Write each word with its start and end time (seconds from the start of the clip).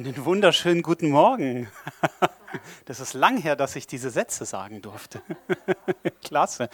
Einen 0.00 0.24
wunderschönen 0.24 0.80
guten 0.80 1.10
Morgen. 1.10 1.68
Das 2.86 3.00
ist 3.00 3.12
lang 3.12 3.36
her, 3.36 3.54
dass 3.54 3.76
ich 3.76 3.86
diese 3.86 4.08
Sätze 4.08 4.46
sagen 4.46 4.80
durfte. 4.80 5.20
Klasse. 6.24 6.70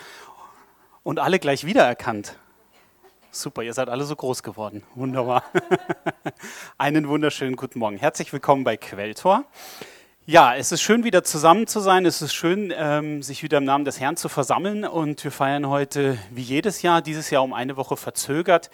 Und 1.03 1.18
alle 1.18 1.41
gleich 1.41 1.67
wiedererkannt. 1.67 2.39
Super, 3.32 3.62
ihr 3.62 3.75
seid 3.75 3.89
alle 3.89 4.04
so 4.04 4.14
groß 4.14 4.45
geworden. 4.45 4.85
Wunderbar. 4.95 5.43
Einen 6.79 7.09
wunderschönen 7.09 7.57
guten 7.57 7.81
Morgen. 7.81 7.99
Herzlich 7.99 8.32
willkommen 8.32 8.62
bei 8.62 8.77
Quelltor. 8.77 9.45
Ja, 10.25 10.54
es 10.54 10.71
ist 10.71 10.82
schön, 10.82 11.03
wieder 11.03 11.25
zusammen 11.25 11.67
zu 11.67 11.81
sein. 11.81 12.07
Es 12.07 12.22
ist 12.22 12.32
schön, 12.32 12.72
ähm, 12.75 13.22
sich 13.25 13.43
wieder 13.43 13.58
im 13.58 13.64
Namen 13.64 13.85
des 13.85 13.99
Herrn 14.00 14.17
zu 14.17 14.29
versammeln. 14.29 14.85
Und 14.85 15.22
wir 15.25 15.32
feiern 15.32 15.68
heute, 15.68 16.17
wie 16.31 16.43
jedes 16.43 16.81
Jahr, 16.81 17.03
dieses 17.03 17.29
Jahr 17.31 17.43
um 17.43 17.53
eine 17.53 17.77
Woche 17.77 17.96
verzögert, 17.96 18.71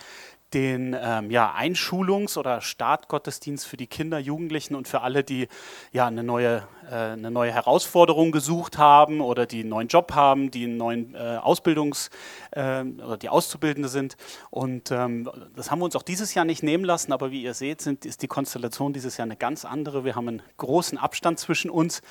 den 0.54 0.96
ähm, 1.00 1.30
ja, 1.30 1.54
Einschulungs- 1.56 2.38
oder 2.38 2.60
Startgottesdienst 2.60 3.66
für 3.66 3.76
die 3.76 3.86
Kinder, 3.86 4.18
Jugendlichen 4.18 4.74
und 4.74 4.88
für 4.88 5.00
alle, 5.00 5.24
die 5.24 5.48
ja, 5.92 6.06
eine, 6.06 6.22
neue, 6.22 6.66
äh, 6.90 6.94
eine 6.94 7.30
neue 7.30 7.52
Herausforderung 7.52 8.32
gesucht 8.32 8.78
haben 8.78 9.20
oder 9.20 9.46
die 9.46 9.60
einen 9.60 9.70
neuen 9.70 9.88
Job 9.88 10.12
haben, 10.14 10.50
die 10.50 10.64
einen 10.64 10.76
neuen 10.76 11.14
äh, 11.14 11.38
Ausbildungs- 11.42 12.10
äh, 12.50 12.82
oder 12.82 13.16
die 13.16 13.28
Auszubildende 13.28 13.88
sind. 13.88 14.16
Und 14.50 14.90
ähm, 14.90 15.30
das 15.56 15.70
haben 15.70 15.80
wir 15.80 15.86
uns 15.86 15.96
auch 15.96 16.02
dieses 16.02 16.34
Jahr 16.34 16.44
nicht 16.44 16.62
nehmen 16.62 16.84
lassen, 16.84 17.12
aber 17.12 17.30
wie 17.30 17.42
ihr 17.42 17.54
seht, 17.54 17.80
sind, 17.80 18.04
ist 18.04 18.22
die 18.22 18.28
Konstellation 18.28 18.92
dieses 18.92 19.16
Jahr 19.16 19.26
eine 19.26 19.36
ganz 19.36 19.64
andere. 19.64 20.04
Wir 20.04 20.16
haben 20.16 20.28
einen 20.28 20.42
großen 20.56 20.98
Abstand 20.98 21.38
zwischen 21.38 21.70
uns. 21.70 22.02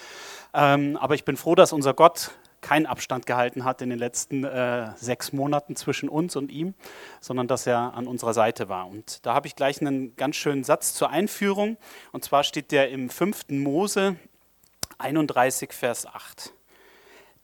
Ähm, 0.54 0.98
aber 0.98 1.16
ich 1.16 1.26
bin 1.26 1.38
froh, 1.38 1.55
dass 1.55 1.73
unser 1.73 1.94
Gott 1.94 2.32
keinen 2.62 2.86
Abstand 2.86 3.26
gehalten 3.26 3.66
hat 3.66 3.82
in 3.82 3.90
den 3.90 3.99
letzten 3.99 4.44
äh, 4.44 4.96
sechs 4.96 5.34
Monaten 5.34 5.76
zwischen 5.76 6.10
uns 6.10 6.35
und 6.35 6.52
ihm, 6.52 6.74
sondern 7.20 7.48
dass 7.48 7.68
er 7.68 7.94
an 7.96 8.08
unserer 8.08 8.34
Seite 8.34 8.70
war. 8.70 8.88
Und 8.88 9.26
da 9.26 9.34
habe 9.34 9.48
ich 9.48 9.55
gleich 9.55 9.82
einen 9.82 10.16
ganz 10.16 10.35
schönen 10.35 10.63
Satz 10.63 10.94
zur 10.94 11.10
Einführung. 11.10 11.77
Und 12.12 12.24
zwar 12.24 12.44
steht 12.44 12.72
der 12.72 12.90
im 12.90 13.10
5. 13.10 13.50
Mose 13.50 14.16
31, 15.00 15.74
Vers 15.74 16.05
8. 16.05 16.54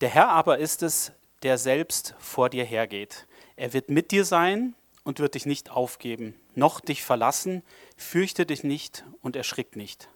Der 0.02 0.10
Herr 0.10 0.30
aber 0.30 0.60
ist 0.60 0.84
es, 0.84 1.12
der 1.44 1.58
selbst 1.58 2.16
vor 2.20 2.50
dir 2.50 2.64
hergeht. 2.64 3.28
Er 3.56 3.74
wird 3.74 3.90
mit 3.90 4.12
dir 4.12 4.26
sein 4.26 4.76
und 5.04 5.20
wird 5.20 5.36
dich 5.36 5.46
nicht 5.46 5.72
aufgeben, 5.72 6.36
noch 6.54 6.80
dich 6.80 7.04
verlassen. 7.04 7.64
Fürchte 7.96 8.46
dich 8.46 8.64
nicht 8.64 9.06
und 9.22 9.36
erschrick 9.36 9.76
nicht. 9.76 10.10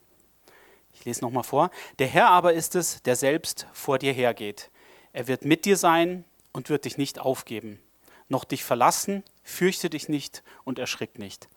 Ich 0.93 1.05
lese 1.05 1.21
nochmal 1.21 1.43
vor. 1.43 1.71
Der 1.99 2.07
Herr 2.07 2.29
aber 2.29 2.53
ist 2.53 2.75
es, 2.75 3.01
der 3.03 3.15
selbst 3.15 3.67
vor 3.73 3.97
dir 3.97 4.13
hergeht. 4.13 4.69
Er 5.13 5.27
wird 5.27 5.45
mit 5.45 5.65
dir 5.65 5.77
sein 5.77 6.23
und 6.53 6.69
wird 6.69 6.85
dich 6.85 6.97
nicht 6.97 7.19
aufgeben, 7.19 7.79
noch 8.29 8.43
dich 8.43 8.63
verlassen, 8.63 9.23
fürchte 9.43 9.89
dich 9.89 10.09
nicht 10.09 10.43
und 10.63 10.79
erschrick 10.79 11.19
nicht. 11.19 11.49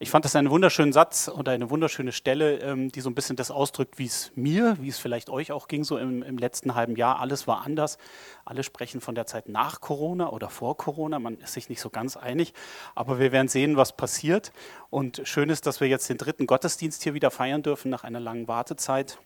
Ich 0.00 0.10
fand 0.10 0.24
das 0.24 0.36
einen 0.36 0.50
wunderschönen 0.50 0.92
Satz 0.92 1.28
oder 1.28 1.50
eine 1.50 1.70
wunderschöne 1.70 2.12
Stelle, 2.12 2.58
ähm, 2.60 2.92
die 2.92 3.00
so 3.00 3.10
ein 3.10 3.16
bisschen 3.16 3.34
das 3.34 3.50
ausdrückt, 3.50 3.98
wie 3.98 4.06
es 4.06 4.30
mir, 4.36 4.76
wie 4.80 4.88
es 4.88 4.98
vielleicht 4.98 5.28
euch 5.28 5.50
auch 5.50 5.66
ging, 5.66 5.82
so 5.82 5.98
im, 5.98 6.22
im, 6.22 6.38
letzten 6.38 6.76
halben 6.76 6.94
Jahr. 6.94 7.18
Alles 7.18 7.48
war 7.48 7.66
anders. 7.66 7.98
Alle 8.44 8.62
sprechen 8.62 9.00
von 9.00 9.16
der 9.16 9.26
Zeit 9.26 9.48
nach 9.48 9.80
Corona 9.80 10.30
oder 10.30 10.50
vor 10.50 10.76
Corona. 10.76 11.18
Man 11.18 11.38
ist 11.38 11.54
sich 11.54 11.68
nicht 11.68 11.80
so 11.80 11.90
ganz 11.90 12.16
einig. 12.16 12.54
Aber 12.94 13.18
wir 13.18 13.32
werden 13.32 13.48
sehen, 13.48 13.76
was 13.76 13.96
passiert. 13.96 14.52
Und 14.88 15.22
schön 15.24 15.50
ist, 15.50 15.66
dass 15.66 15.80
wir 15.80 15.88
jetzt 15.88 16.08
den 16.08 16.16
dritten 16.16 16.46
Gottesdienst 16.46 17.02
hier 17.02 17.14
wieder 17.14 17.32
feiern 17.32 17.64
dürfen 17.64 17.90
nach 17.90 18.04
einer 18.04 18.20
langen 18.20 18.46
Wartezeit. 18.46 19.18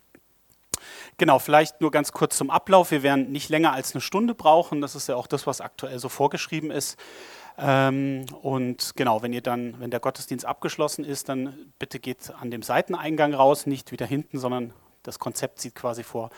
Genau, 1.18 1.38
vielleicht 1.38 1.80
nur 1.80 1.90
ganz 1.90 2.12
kurz 2.12 2.36
zum 2.36 2.50
Ablauf. 2.50 2.90
Wir 2.90 3.02
werden 3.02 3.32
nicht 3.32 3.48
länger 3.48 3.72
als 3.72 3.94
eine 3.94 4.00
Stunde 4.00 4.34
brauchen. 4.34 4.80
Das 4.80 4.94
ist 4.94 5.08
ja 5.08 5.16
auch 5.16 5.26
das, 5.26 5.46
was 5.46 5.60
aktuell 5.60 5.98
so 5.98 6.08
vorgeschrieben 6.08 6.70
ist. 6.70 6.98
Ähm, 7.58 8.26
und 8.42 8.92
genau, 8.96 9.22
wenn 9.22 9.32
ihr 9.32 9.42
dann, 9.42 9.78
wenn 9.78 9.90
der 9.90 10.00
Gottesdienst 10.00 10.44
abgeschlossen 10.44 11.04
ist, 11.04 11.28
dann 11.28 11.72
bitte 11.78 11.98
geht 11.98 12.32
an 12.40 12.50
dem 12.50 12.62
Seiteneingang 12.62 13.34
raus, 13.34 13.66
nicht 13.66 13.92
wieder 13.92 14.06
hinten, 14.06 14.38
sondern 14.38 14.72
das 15.02 15.18
Konzept 15.18 15.60
sieht 15.60 15.74
quasi 15.74 16.02
vor, 16.02 16.30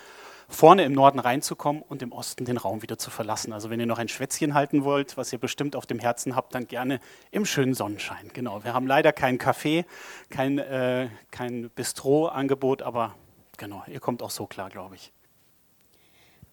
vorne 0.48 0.84
im 0.84 0.92
Norden 0.92 1.18
reinzukommen 1.18 1.82
und 1.82 2.02
im 2.02 2.12
Osten 2.12 2.44
den 2.44 2.56
Raum 2.56 2.82
wieder 2.82 2.98
zu 2.98 3.10
verlassen. 3.10 3.52
Also 3.52 3.70
wenn 3.70 3.80
ihr 3.80 3.86
noch 3.86 3.98
ein 3.98 4.08
Schwätzchen 4.08 4.54
halten 4.54 4.84
wollt, 4.84 5.16
was 5.16 5.32
ihr 5.32 5.38
bestimmt 5.38 5.76
auf 5.76 5.86
dem 5.86 5.98
Herzen 5.98 6.36
habt, 6.36 6.54
dann 6.54 6.66
gerne 6.66 7.00
im 7.30 7.46
schönen 7.46 7.74
Sonnenschein. 7.74 8.30
Genau, 8.32 8.64
wir 8.64 8.74
haben 8.74 8.86
leider 8.86 9.12
kein 9.12 9.38
Café, 9.38 9.84
kein, 10.30 10.58
äh, 10.58 11.08
kein 11.30 11.70
Bistro-Angebot, 11.70 12.82
aber 12.82 13.14
Genau, 13.56 13.84
ihr 13.86 14.00
kommt 14.00 14.22
auch 14.22 14.30
so 14.30 14.46
klar, 14.46 14.70
glaube 14.70 14.96
ich. 14.96 15.12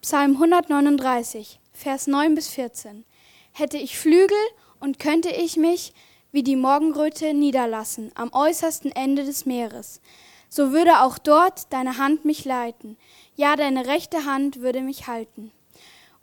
Psalm 0.01 0.33
139, 0.33 1.59
Vers 1.73 2.07
9 2.07 2.35
bis 2.35 2.49
14. 2.49 3.05
Hätte 3.51 3.77
ich 3.77 3.97
Flügel 3.97 4.37
und 4.79 4.99
könnte 4.99 5.29
ich 5.29 5.57
mich 5.57 5.93
wie 6.31 6.43
die 6.43 6.55
Morgenröte 6.55 7.33
niederlassen 7.33 8.11
am 8.15 8.31
äußersten 8.31 8.91
Ende 8.91 9.25
des 9.25 9.45
Meeres, 9.45 10.01
so 10.49 10.71
würde 10.71 11.01
auch 11.01 11.17
dort 11.17 11.71
deine 11.73 11.97
Hand 11.97 12.25
mich 12.25 12.45
leiten, 12.45 12.97
ja 13.35 13.55
deine 13.55 13.85
rechte 13.85 14.25
Hand 14.25 14.61
würde 14.61 14.81
mich 14.81 15.07
halten. 15.07 15.51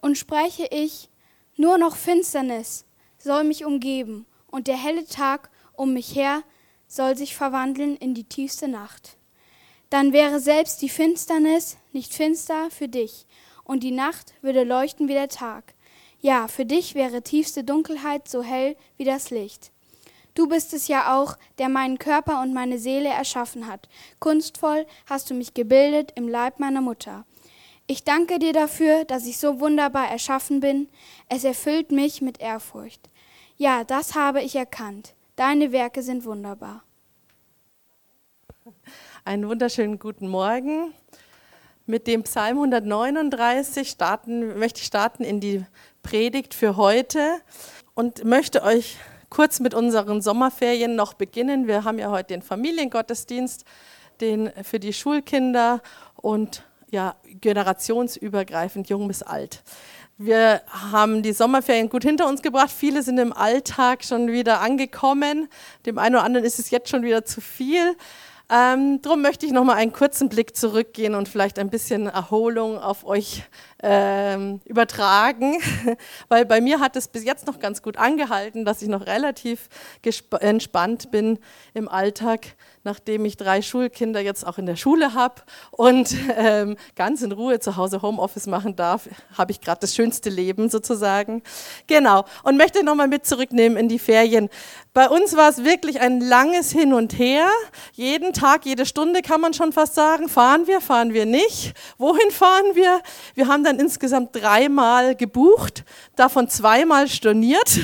Und 0.01 0.17
spreche 0.17 0.67
ich, 0.71 1.11
nur 1.57 1.77
noch 1.77 1.97
Finsternis 1.97 2.87
soll 3.19 3.45
mich 3.45 3.65
umgeben, 3.65 4.27
und 4.51 4.67
der 4.67 4.83
helle 4.83 5.07
Tag 5.07 5.51
um 5.75 5.93
mich 5.93 6.15
her 6.15 6.43
soll 6.87 7.17
sich 7.17 7.37
verwandeln 7.37 7.97
in 7.97 8.15
die 8.15 8.25
tiefste 8.25 8.67
Nacht 8.67 9.18
dann 9.91 10.13
wäre 10.13 10.41
selbst 10.41 10.83
die 10.83 10.89
Finsternis 10.89 11.77
nicht 11.93 12.15
finster 12.15 12.71
für 12.71 12.89
dich, 12.89 13.27
und 13.65 13.83
die 13.83 13.91
Nacht 13.91 14.35
würde 14.41 14.65
leuchten 14.65 15.09
wie 15.09 15.15
der 15.15 15.29
Tag. 15.29 15.75
Ja, 16.21 16.49
für 16.49 16.65
dich 16.65 16.95
wäre 16.95 17.23
tiefste 17.23 17.65
Dunkelheit 17.65 18.29
so 18.29 18.43
hell 18.43 18.77
wie 18.97 19.05
das 19.05 19.31
Licht. 19.31 19.71
Du 20.35 20.49
bist 20.49 20.73
es 20.73 20.89
ja 20.89 21.19
auch, 21.19 21.37
der 21.59 21.69
meinen 21.69 21.99
Körper 21.99 22.41
und 22.43 22.55
meine 22.55 22.79
Seele 22.79 23.09
erschaffen 23.09 23.67
hat. 23.67 23.89
Kunstvoll 24.21 24.87
hast 25.07 25.31
du 25.31 25.35
mich 25.35 25.55
gebildet 25.55 26.13
im 26.15 26.29
Leib 26.29 26.61
meiner 26.61 26.81
Mutter. 26.81 27.25
Ich 27.87 28.05
danke 28.05 28.39
dir 28.39 28.53
dafür, 28.53 29.05
dass 29.05 29.27
ich 29.27 29.39
so 29.39 29.61
wunderbar 29.61 30.09
erschaffen 30.09 30.61
bin. 30.61 30.89
Es 31.29 31.43
erfüllt 31.45 31.91
mich 31.91 32.21
mit 32.21 32.41
Ehrfurcht. 32.41 33.09
Ja, 33.57 33.83
das 33.83 34.15
habe 34.15 34.43
ich 34.43 34.55
erkannt. 34.55 35.15
Deine 35.37 35.73
Werke 35.73 36.03
sind 36.03 36.25
wunderbar. 36.25 36.85
Einen 39.29 39.47
wunderschönen 39.47 39.99
guten 39.99 40.27
Morgen. 40.27 40.95
Mit 41.85 42.07
dem 42.07 42.23
Psalm 42.23 42.57
139 42.57 43.91
starten, 43.91 44.59
möchte 44.59 44.81
ich 44.81 44.87
starten 44.87 45.23
in 45.23 45.39
die 45.39 45.67
Predigt 46.03 46.55
für 46.55 46.79
heute 46.79 47.21
und 47.95 48.25
möchte 48.25 48.63
euch 48.63 48.97
kurz 49.29 49.61
mit 49.61 49.75
unseren 49.75 50.23
Sommerferien 50.23 50.97
noch 50.97 51.13
beginnen. 51.13 51.67
Wir 51.67 51.85
haben 51.85 51.99
ja 51.99 52.11
heute 52.11 52.29
den 52.29 52.41
Familiengottesdienst, 52.41 53.67
den 54.23 54.51
für 54.63 54.81
die 54.81 54.95
Schulkinder 54.95 55.83
und 56.17 56.63
ja, 56.91 57.15
generationsübergreifend, 57.27 58.89
jung 58.89 59.09
bis 59.09 59.23
alt. 59.23 59.63
Wir 60.17 60.63
haben 60.69 61.23
die 61.23 61.35
Sommerferien 61.35 61.91
gut 61.91 62.03
hinter 62.03 62.27
uns 62.29 62.41
gebracht. 62.41 62.71
Viele 62.71 63.03
sind 63.03 63.19
im 63.19 63.35
Alltag 63.35 64.05
schon 64.05 64.29
wieder 64.29 64.63
angekommen. 64.63 65.51
Dem 65.85 65.99
einen 65.99 66.15
oder 66.15 66.25
anderen 66.25 66.47
ist 66.47 66.59
es 66.59 66.71
jetzt 66.71 66.89
schon 66.89 67.03
wieder 67.03 67.27
zu 67.27 67.43
viel. 67.43 67.95
Ähm, 68.51 69.03
Darum 69.03 69.21
möchte 69.21 69.45
ich 69.45 69.53
noch 69.53 69.65
mal 69.65 69.75
einen 69.75 69.93
kurzen 69.93 70.29
Blick 70.29 70.57
zurückgehen 70.57 71.15
und 71.15 71.29
vielleicht 71.29 71.59
ein 71.59 71.69
bisschen 71.69 72.07
Erholung 72.07 72.79
auf 72.79 73.05
euch 73.05 73.43
ähm, 73.83 74.61
übertragen, 74.65 75.59
weil 76.29 76.45
bei 76.45 76.61
mir 76.61 76.81
hat 76.81 76.97
es 76.97 77.09
bis 77.09 77.25
jetzt 77.25 77.47
noch 77.47 77.61
ganz 77.61 77.83
gut 77.83 77.97
angehalten, 77.97 78.65
dass 78.65 78.83
ich 78.83 78.89
noch 78.89 79.07
relativ 79.07 79.69
entspannt 80.41 81.11
bin 81.11 81.39
im 81.75 81.89
Alltag, 81.89 82.57
nachdem 82.83 83.25
ich 83.25 83.37
drei 83.37 83.63
Schulkinder 83.63 84.21
jetzt 84.21 84.47
auch 84.47 84.59
in 84.59 84.67
der 84.67 84.77
Schule 84.77 85.15
habe 85.15 85.43
und 85.71 86.15
ähm, 86.37 86.77
ganz 86.97 87.23
in 87.23 87.33
Ruhe 87.33 87.61
zu 87.61 87.77
Hause 87.77 88.03
Homeoffice 88.03 88.47
machen 88.47 88.75
darf, 88.75 89.09
habe 89.37 89.53
ich 89.53 89.61
gerade 89.61 89.81
das 89.81 89.95
schönste 89.95 90.31
Leben 90.31 90.71
sozusagen. 90.71 91.43
Genau. 91.87 92.25
Und 92.43 92.57
möchte 92.57 92.85
nochmal 92.85 93.09
mit 93.09 93.27
zurücknehmen 93.27 93.79
in 93.79 93.89
die 93.89 93.99
Ferien. 93.99 94.49
Bei 94.93 95.09
uns 95.09 95.37
war 95.37 95.51
es 95.51 95.65
wirklich 95.65 96.01
ein 96.01 96.21
langes 96.21 96.73
Hin 96.73 96.93
und 96.93 97.17
Her. 97.19 97.49
Jeden 97.93 98.33
Tag, 98.33 98.65
jede 98.65 98.87
Stunde 98.87 99.23
kann 99.23 99.41
man 99.41 99.55
schon 99.55 99.73
fast 99.73 99.95
sagen, 99.95 100.29
fahren 100.29 100.67
wir, 100.67 100.81
fahren 100.81 101.13
wir 101.13 101.27
nicht. 101.27 101.75
Wohin 101.99 102.31
fahren 102.33 102.75
wir? 102.75 103.01
Wir 103.35 103.47
haben 103.47 103.63
dann 103.69 103.79
insgesamt 103.79 104.35
dreimal 104.35 105.15
gebucht, 105.15 105.85
davon 106.17 106.49
zweimal 106.49 107.07
storniert 107.07 107.79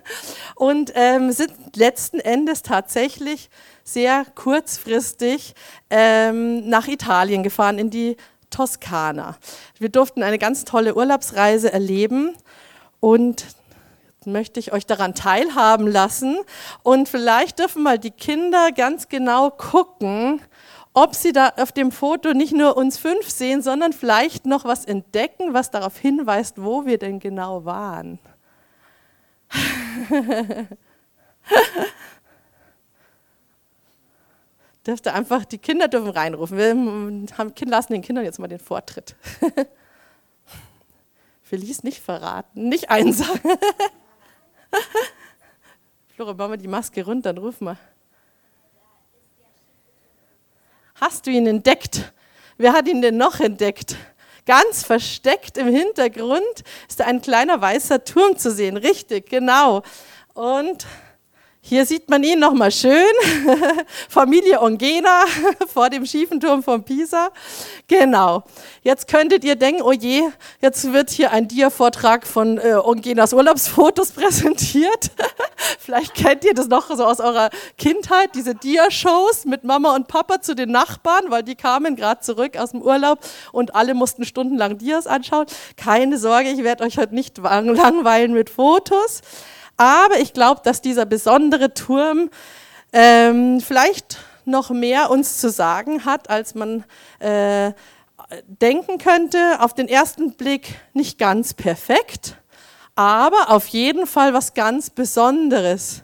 und 0.56 0.92
ähm, 0.94 1.30
sind 1.30 1.52
letzten 1.76 2.18
Endes 2.18 2.62
tatsächlich 2.62 3.48
sehr 3.84 4.26
kurzfristig 4.34 5.54
ähm, 5.90 6.68
nach 6.68 6.88
Italien 6.88 7.42
gefahren, 7.42 7.78
in 7.78 7.90
die 7.90 8.16
Toskana. 8.50 9.36
Wir 9.78 9.90
durften 9.90 10.22
eine 10.22 10.38
ganz 10.38 10.64
tolle 10.64 10.96
Urlaubsreise 10.96 11.72
erleben 11.72 12.34
und 13.00 13.44
möchte 14.24 14.58
ich 14.58 14.72
euch 14.72 14.86
daran 14.86 15.14
teilhaben 15.14 15.86
lassen. 15.86 16.38
Und 16.82 17.08
vielleicht 17.08 17.60
dürfen 17.60 17.82
mal 17.82 17.98
die 17.98 18.10
Kinder 18.10 18.72
ganz 18.72 19.08
genau 19.08 19.50
gucken, 19.50 20.42
ob 21.02 21.14
sie 21.14 21.32
da 21.32 21.52
auf 21.56 21.70
dem 21.70 21.92
Foto 21.92 22.34
nicht 22.34 22.52
nur 22.52 22.76
uns 22.76 22.98
fünf 22.98 23.30
sehen, 23.30 23.62
sondern 23.62 23.92
vielleicht 23.92 24.46
noch 24.46 24.64
was 24.64 24.84
entdecken, 24.84 25.54
was 25.54 25.70
darauf 25.70 25.96
hinweist, 25.96 26.60
wo 26.62 26.86
wir 26.86 26.98
denn 26.98 27.20
genau 27.20 27.64
waren. 27.64 28.18
Dürft 34.86 35.06
ihr 35.06 35.14
einfach, 35.14 35.44
die 35.44 35.58
Kinder 35.58 35.86
dürfen 35.86 36.10
reinrufen. 36.10 36.56
Wir 36.56 36.70
haben, 36.70 37.26
lassen 37.66 37.92
den 37.92 38.02
Kindern 38.02 38.24
jetzt 38.24 38.38
mal 38.38 38.48
den 38.48 38.58
Vortritt. 38.58 39.14
Felice 41.42 41.84
nicht 41.84 42.02
verraten, 42.02 42.68
nicht 42.68 42.90
einsagen. 42.90 43.40
Flora, 46.16 46.34
machen 46.34 46.52
wir 46.52 46.56
die 46.56 46.68
Maske 46.68 47.04
runter, 47.04 47.32
dann 47.32 47.44
ruf 47.44 47.60
mal. 47.60 47.76
Hast 51.00 51.26
du 51.26 51.30
ihn 51.30 51.46
entdeckt? 51.46 52.12
Wer 52.56 52.72
hat 52.72 52.88
ihn 52.88 53.00
denn 53.00 53.16
noch 53.16 53.38
entdeckt? 53.38 53.94
Ganz 54.46 54.82
versteckt 54.82 55.56
im 55.56 55.68
Hintergrund 55.68 56.64
ist 56.88 57.00
ein 57.00 57.22
kleiner 57.22 57.60
weißer 57.60 58.02
Turm 58.02 58.36
zu 58.36 58.50
sehen. 58.50 58.76
Richtig, 58.76 59.28
genau. 59.28 59.82
Und 60.34 60.86
hier 61.68 61.84
sieht 61.84 62.08
man 62.08 62.22
ihn 62.22 62.38
nochmal 62.38 62.72
schön. 62.72 63.04
Familie 64.08 64.62
Ongena 64.62 65.24
vor 65.68 65.90
dem 65.90 66.06
schiefen 66.06 66.40
Turm 66.40 66.62
von 66.62 66.82
Pisa. 66.82 67.28
Genau. 67.88 68.44
Jetzt 68.82 69.06
könntet 69.06 69.44
ihr 69.44 69.54
denken, 69.54 69.82
oh 69.82 69.92
je, 69.92 70.22
jetzt 70.62 70.90
wird 70.94 71.10
hier 71.10 71.30
ein 71.30 71.46
Dia-Vortrag 71.46 72.26
von 72.26 72.56
äh, 72.56 72.72
Ongenas 72.82 73.34
Urlaubsfotos 73.34 74.10
präsentiert. 74.12 75.10
Vielleicht 75.78 76.14
kennt 76.14 76.46
ihr 76.46 76.54
das 76.54 76.68
noch 76.68 76.88
so 76.88 77.04
aus 77.04 77.20
eurer 77.20 77.50
Kindheit, 77.76 78.30
diese 78.34 78.54
Dia-Shows 78.54 79.44
mit 79.44 79.64
Mama 79.64 79.94
und 79.94 80.08
Papa 80.08 80.40
zu 80.40 80.54
den 80.54 80.70
Nachbarn, 80.70 81.24
weil 81.28 81.42
die 81.42 81.54
kamen 81.54 81.96
gerade 81.96 82.22
zurück 82.22 82.56
aus 82.56 82.70
dem 82.70 82.80
Urlaub 82.80 83.18
und 83.52 83.74
alle 83.74 83.92
mussten 83.92 84.24
stundenlang 84.24 84.78
Dias 84.78 85.06
anschauen. 85.06 85.44
Keine 85.76 86.16
Sorge, 86.16 86.48
ich 86.48 86.64
werde 86.64 86.84
euch 86.84 86.96
heute 86.96 87.14
nicht 87.14 87.36
langweilen 87.36 88.32
mit 88.32 88.48
Fotos. 88.48 89.20
Aber 89.78 90.18
ich 90.18 90.32
glaube, 90.32 90.60
dass 90.64 90.82
dieser 90.82 91.06
besondere 91.06 91.72
Turm 91.72 92.30
ähm, 92.92 93.60
vielleicht 93.60 94.18
noch 94.44 94.70
mehr 94.70 95.10
uns 95.10 95.38
zu 95.38 95.50
sagen 95.50 96.04
hat, 96.04 96.28
als 96.28 96.54
man 96.54 96.84
äh, 97.20 97.72
denken 98.46 98.98
könnte. 98.98 99.38
Auf 99.60 99.74
den 99.74 99.88
ersten 99.88 100.32
Blick 100.32 100.80
nicht 100.94 101.18
ganz 101.18 101.54
perfekt, 101.54 102.36
aber 102.96 103.50
auf 103.50 103.68
jeden 103.68 104.06
Fall 104.06 104.34
was 104.34 104.52
ganz 104.52 104.90
Besonderes. 104.90 106.02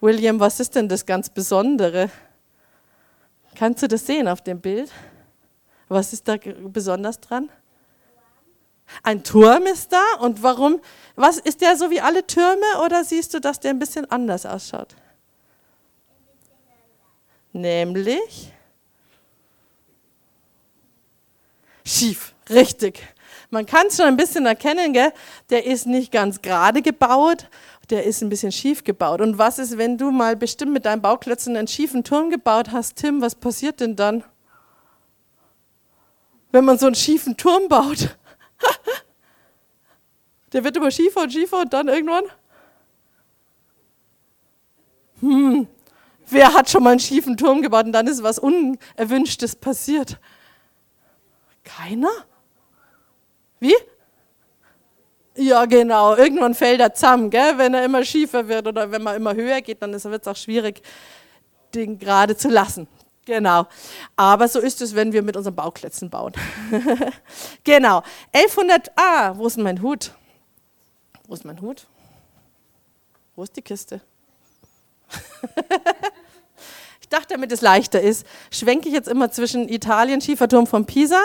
William, 0.00 0.38
was 0.38 0.60
ist 0.60 0.74
denn 0.74 0.88
das 0.88 1.06
ganz 1.06 1.30
Besondere? 1.30 2.10
Kannst 3.54 3.82
du 3.82 3.88
das 3.88 4.04
sehen 4.04 4.28
auf 4.28 4.42
dem 4.42 4.60
Bild? 4.60 4.90
Was 5.88 6.12
ist 6.12 6.28
da 6.28 6.36
besonders 6.64 7.20
dran? 7.20 7.48
Ein 9.02 9.24
Turm 9.24 9.66
ist 9.66 9.92
da 9.92 10.02
und 10.20 10.42
warum? 10.42 10.80
Was 11.16 11.38
ist 11.38 11.60
der 11.60 11.76
so 11.76 11.90
wie 11.90 12.00
alle 12.00 12.26
Türme 12.26 12.66
oder 12.84 13.04
siehst 13.04 13.34
du, 13.34 13.40
dass 13.40 13.60
der 13.60 13.70
ein 13.70 13.78
bisschen 13.78 14.10
anders 14.10 14.46
ausschaut? 14.46 14.94
Nämlich 17.52 18.52
schief, 21.84 22.34
richtig. 22.50 23.00
Man 23.50 23.66
kann 23.66 23.86
es 23.86 23.96
schon 23.96 24.06
ein 24.06 24.16
bisschen 24.16 24.46
erkennen, 24.46 24.92
gell? 24.92 25.12
der 25.50 25.64
ist 25.64 25.86
nicht 25.86 26.10
ganz 26.10 26.42
gerade 26.42 26.82
gebaut, 26.82 27.48
der 27.90 28.04
ist 28.04 28.22
ein 28.22 28.28
bisschen 28.28 28.50
schief 28.50 28.82
gebaut. 28.82 29.20
Und 29.20 29.38
was 29.38 29.60
ist, 29.60 29.78
wenn 29.78 29.96
du 29.96 30.10
mal 30.10 30.34
bestimmt 30.34 30.72
mit 30.72 30.84
deinen 30.84 31.02
Bauklötzen 31.02 31.56
einen 31.56 31.68
schiefen 31.68 32.02
Turm 32.02 32.30
gebaut 32.30 32.72
hast, 32.72 32.96
Tim, 32.96 33.20
was 33.20 33.36
passiert 33.36 33.78
denn 33.78 33.94
dann? 33.94 34.24
Wenn 36.50 36.64
man 36.64 36.78
so 36.78 36.86
einen 36.86 36.96
schiefen 36.96 37.36
Turm 37.36 37.68
baut? 37.68 38.16
Der 40.52 40.64
wird 40.64 40.76
immer 40.76 40.90
schiefer 40.90 41.22
und 41.22 41.32
schiefer 41.32 41.60
und 41.60 41.72
dann 41.72 41.88
irgendwann. 41.88 42.24
Hm, 45.20 45.66
wer 46.28 46.54
hat 46.54 46.70
schon 46.70 46.82
mal 46.82 46.90
einen 46.90 47.00
schiefen 47.00 47.36
Turm 47.36 47.62
gebaut 47.62 47.86
und 47.86 47.92
dann 47.92 48.06
ist 48.06 48.22
was 48.22 48.38
Unerwünschtes 48.38 49.56
passiert? 49.56 50.18
Keiner? 51.64 52.10
Wie? 53.58 53.74
Ja, 55.36 55.64
genau. 55.64 56.14
Irgendwann 56.14 56.54
fällt 56.54 56.80
er 56.80 56.94
zusammen, 56.94 57.30
gell? 57.30 57.58
wenn 57.58 57.74
er 57.74 57.84
immer 57.84 58.04
schiefer 58.04 58.46
wird 58.46 58.68
oder 58.68 58.92
wenn 58.92 59.02
man 59.02 59.16
immer 59.16 59.34
höher 59.34 59.60
geht, 59.60 59.82
dann 59.82 59.92
wird 59.92 60.22
es 60.22 60.28
auch 60.28 60.36
schwierig, 60.36 60.82
den 61.74 61.98
gerade 61.98 62.36
zu 62.36 62.48
lassen. 62.48 62.86
Genau. 63.24 63.66
Aber 64.16 64.48
so 64.48 64.60
ist 64.60 64.82
es, 64.82 64.94
wenn 64.94 65.12
wir 65.12 65.22
mit 65.22 65.36
unseren 65.36 65.54
Bauklötzen 65.54 66.10
bauen. 66.10 66.32
genau. 67.64 68.02
1100, 68.32 68.92
ah, 68.96 69.34
wo 69.36 69.46
ist 69.46 69.56
mein 69.56 69.80
Hut? 69.80 70.12
Wo 71.26 71.34
ist 71.34 71.44
mein 71.44 71.60
Hut? 71.60 71.86
Wo 73.34 73.42
ist 73.42 73.56
die 73.56 73.62
Kiste? 73.62 74.00
ich 77.00 77.08
dachte, 77.08 77.34
damit 77.34 77.50
es 77.50 77.62
leichter 77.62 78.00
ist, 78.00 78.26
schwenke 78.50 78.88
ich 78.88 78.94
jetzt 78.94 79.08
immer 79.08 79.30
zwischen 79.30 79.68
Italien, 79.68 80.20
Schieferturm 80.20 80.66
von 80.66 80.84
Pisa. 80.84 81.20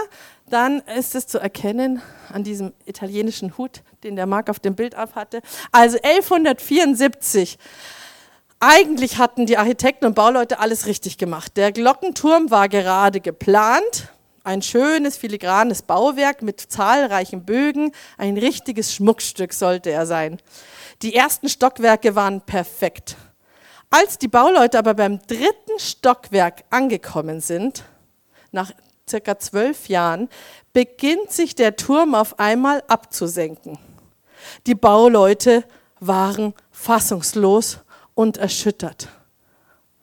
Dann 0.50 0.80
ist 0.98 1.16
es 1.16 1.28
zu 1.28 1.38
erkennen 1.38 2.02
an 2.31 2.44
diesem 2.44 2.74
italienischen 2.86 3.57
Hut, 3.57 3.84
den 4.04 4.16
der 4.16 4.25
Marc 4.25 4.50
auf 4.50 4.60
dem 4.60 4.75
Bild 4.75 4.95
abhatte. 4.95 5.42
Also 5.72 5.98
1174 6.02 7.60
eigentlich 8.59 9.17
hatten 9.17 9.45
die 9.45 9.57
Architekten 9.57 10.06
und 10.06 10.15
Bauleute 10.15 10.59
alles 10.59 10.85
richtig 10.85 11.17
gemacht. 11.17 11.56
Der 11.56 11.71
Glockenturm 11.71 12.51
war 12.51 12.67
gerade 12.67 13.21
geplant, 13.21 14.09
ein 14.44 14.61
schönes 14.61 15.17
filigranes 15.17 15.81
Bauwerk 15.81 16.41
mit 16.41 16.59
zahlreichen 16.59 17.45
Bögen, 17.45 17.91
ein 18.17 18.38
richtiges 18.38 18.94
Schmuckstück 18.94 19.53
sollte 19.53 19.91
er 19.91 20.06
sein. 20.06 20.39
Die 21.01 21.15
ersten 21.15 21.47
Stockwerke 21.47 22.15
waren 22.15 22.41
perfekt. 22.41 23.15
Als 23.89 24.17
die 24.17 24.27
Bauleute 24.27 24.77
aber 24.77 24.94
beim 24.94 25.19
dritten 25.19 25.79
Stockwerk 25.79 26.63
angekommen 26.69 27.41
sind, 27.41 27.83
nach 28.51 28.71
circa 29.09 29.39
zwölf 29.39 29.88
Jahren, 29.88 30.29
beginnt 30.73 31.31
sich 31.31 31.56
der 31.56 31.75
Turm 31.75 32.13
auf 32.13 32.39
einmal 32.39 32.83
abzusenken. 32.88 33.79
Die 34.67 34.75
Bauleute 34.75 35.63
waren 36.00 36.53
fassungslos 36.71 37.79
und 38.19 38.36
erschüttert. 38.36 39.07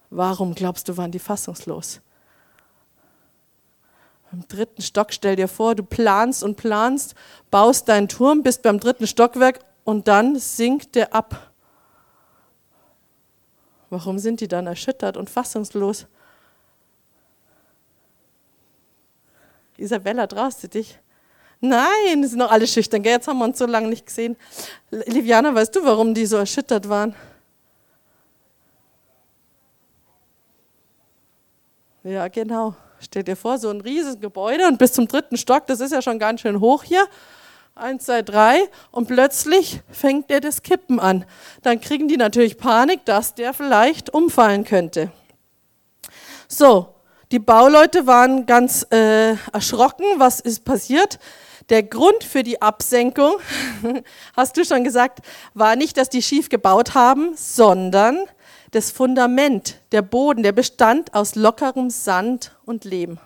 Warum 0.09 0.55
glaubst 0.55 0.89
du, 0.89 0.97
waren 0.97 1.13
die 1.13 1.19
fassungslos? 1.19 2.01
Im 4.33 4.49
dritten 4.49 4.81
Stock 4.81 5.13
stell 5.13 5.37
dir 5.37 5.49
vor, 5.49 5.75
du 5.75 5.83
planst 5.83 6.43
und 6.43 6.57
planst, 6.57 7.15
baust 7.51 7.91
deinen 7.91 8.09
Turm, 8.09 8.43
bist 8.43 8.63
beim 8.63 8.81
dritten 8.81 9.07
Stockwerk 9.07 9.61
und 9.85 10.09
dann 10.09 10.39
sinkt 10.39 10.95
der 10.95 11.15
ab. 11.15 11.53
Warum 13.91 14.19
sind 14.19 14.41
die 14.41 14.49
dann 14.49 14.67
erschüttert 14.67 15.19
und 15.19 15.29
fassungslos? 15.29 16.07
Isabella, 19.77 20.27
traust 20.27 20.63
du 20.63 20.69
dich? 20.69 20.99
Nein, 21.61 22.27
sind 22.27 22.39
noch 22.39 22.51
alle 22.51 22.67
schüchtern. 22.67 23.05
Jetzt 23.05 23.29
haben 23.29 23.41
wir 23.41 23.45
uns 23.45 23.59
so 23.59 23.67
lange 23.67 23.89
nicht 23.89 24.07
gesehen. 24.07 24.39
Liviana, 24.91 25.55
weißt 25.55 25.77
du, 25.77 25.85
warum 25.85 26.15
die 26.15 26.25
so 26.25 26.39
erschüttert 26.39 26.89
waren? 26.89 27.15
Ja, 32.07 32.29
genau. 32.29 32.77
Stell 33.01 33.25
dir 33.25 33.35
vor, 33.35 33.59
so 33.59 33.69
ein 33.69 33.81
riesiges 33.81 34.21
Gebäude 34.21 34.69
und 34.69 34.79
bis 34.79 34.93
zum 34.93 35.09
dritten 35.09 35.37
Stock, 35.37 35.67
das 35.67 35.81
ist 35.81 35.91
ja 35.91 36.01
schon 36.01 36.21
ganz 36.21 36.41
schön 36.41 36.61
hoch 36.61 36.85
hier. 36.85 37.05
Eins, 37.75 38.05
zwei, 38.05 38.23
drei. 38.23 38.61
Und 38.93 39.09
plötzlich 39.09 39.81
fängt 39.91 40.31
der 40.31 40.41
das 40.41 40.63
Kippen 40.63 41.01
an. 41.01 41.25
Dann 41.63 41.81
kriegen 41.81 42.07
die 42.07 42.17
natürlich 42.17 42.59
Panik, 42.59 43.05
dass 43.07 43.35
der 43.35 43.53
vielleicht 43.53 44.15
umfallen 44.15 44.63
könnte. 44.63 45.11
So, 46.47 46.95
die 47.33 47.41
Bauleute 47.41 48.07
waren 48.07 48.47
ganz 48.47 48.87
äh, 48.93 49.35
erschrocken. 49.53 50.05
Was 50.19 50.39
ist 50.39 50.65
passiert? 50.65 51.19
Der 51.71 51.83
Grund 51.83 52.23
für 52.23 52.45
die 52.45 52.63
Absenkung, 52.63 53.39
hast 54.37 54.57
du 54.57 54.65
schon 54.65 54.85
gesagt, 54.85 55.27
war 55.55 55.75
nicht, 55.75 55.97
dass 55.97 56.09
die 56.09 56.23
schief 56.23 56.51
gebaut 56.51 56.95
haben, 56.95 57.35
sondern 57.35 58.27
das 58.77 58.91
Fundament, 58.91 59.81
der 59.91 60.03
Boden, 60.03 60.43
der 60.43 60.53
bestand 60.53 61.15
aus 61.15 61.35
lockerem 61.35 61.89
Sand 61.89 62.55
und 62.67 62.85
Lehm 62.85 63.19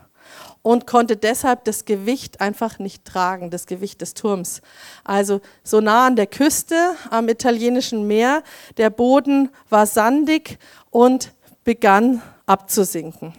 und 0.62 0.86
konnte 0.86 1.16
deshalb 1.16 1.64
das 1.64 1.86
Gewicht 1.86 2.40
einfach 2.40 2.78
nicht 2.78 3.04
tragen, 3.04 3.50
das 3.50 3.66
Gewicht 3.66 4.00
des 4.00 4.14
Turms. 4.14 4.62
Also 5.02 5.40
so 5.64 5.80
nah 5.80 6.06
an 6.06 6.14
der 6.14 6.28
Küste 6.28 6.94
am 7.10 7.28
italienischen 7.28 8.06
Meer, 8.06 8.44
der 8.76 8.90
Boden 8.90 9.50
war 9.68 9.86
sandig 9.86 10.58
und 10.90 11.32
begann 11.64 12.22
abzusinken. 12.46 13.32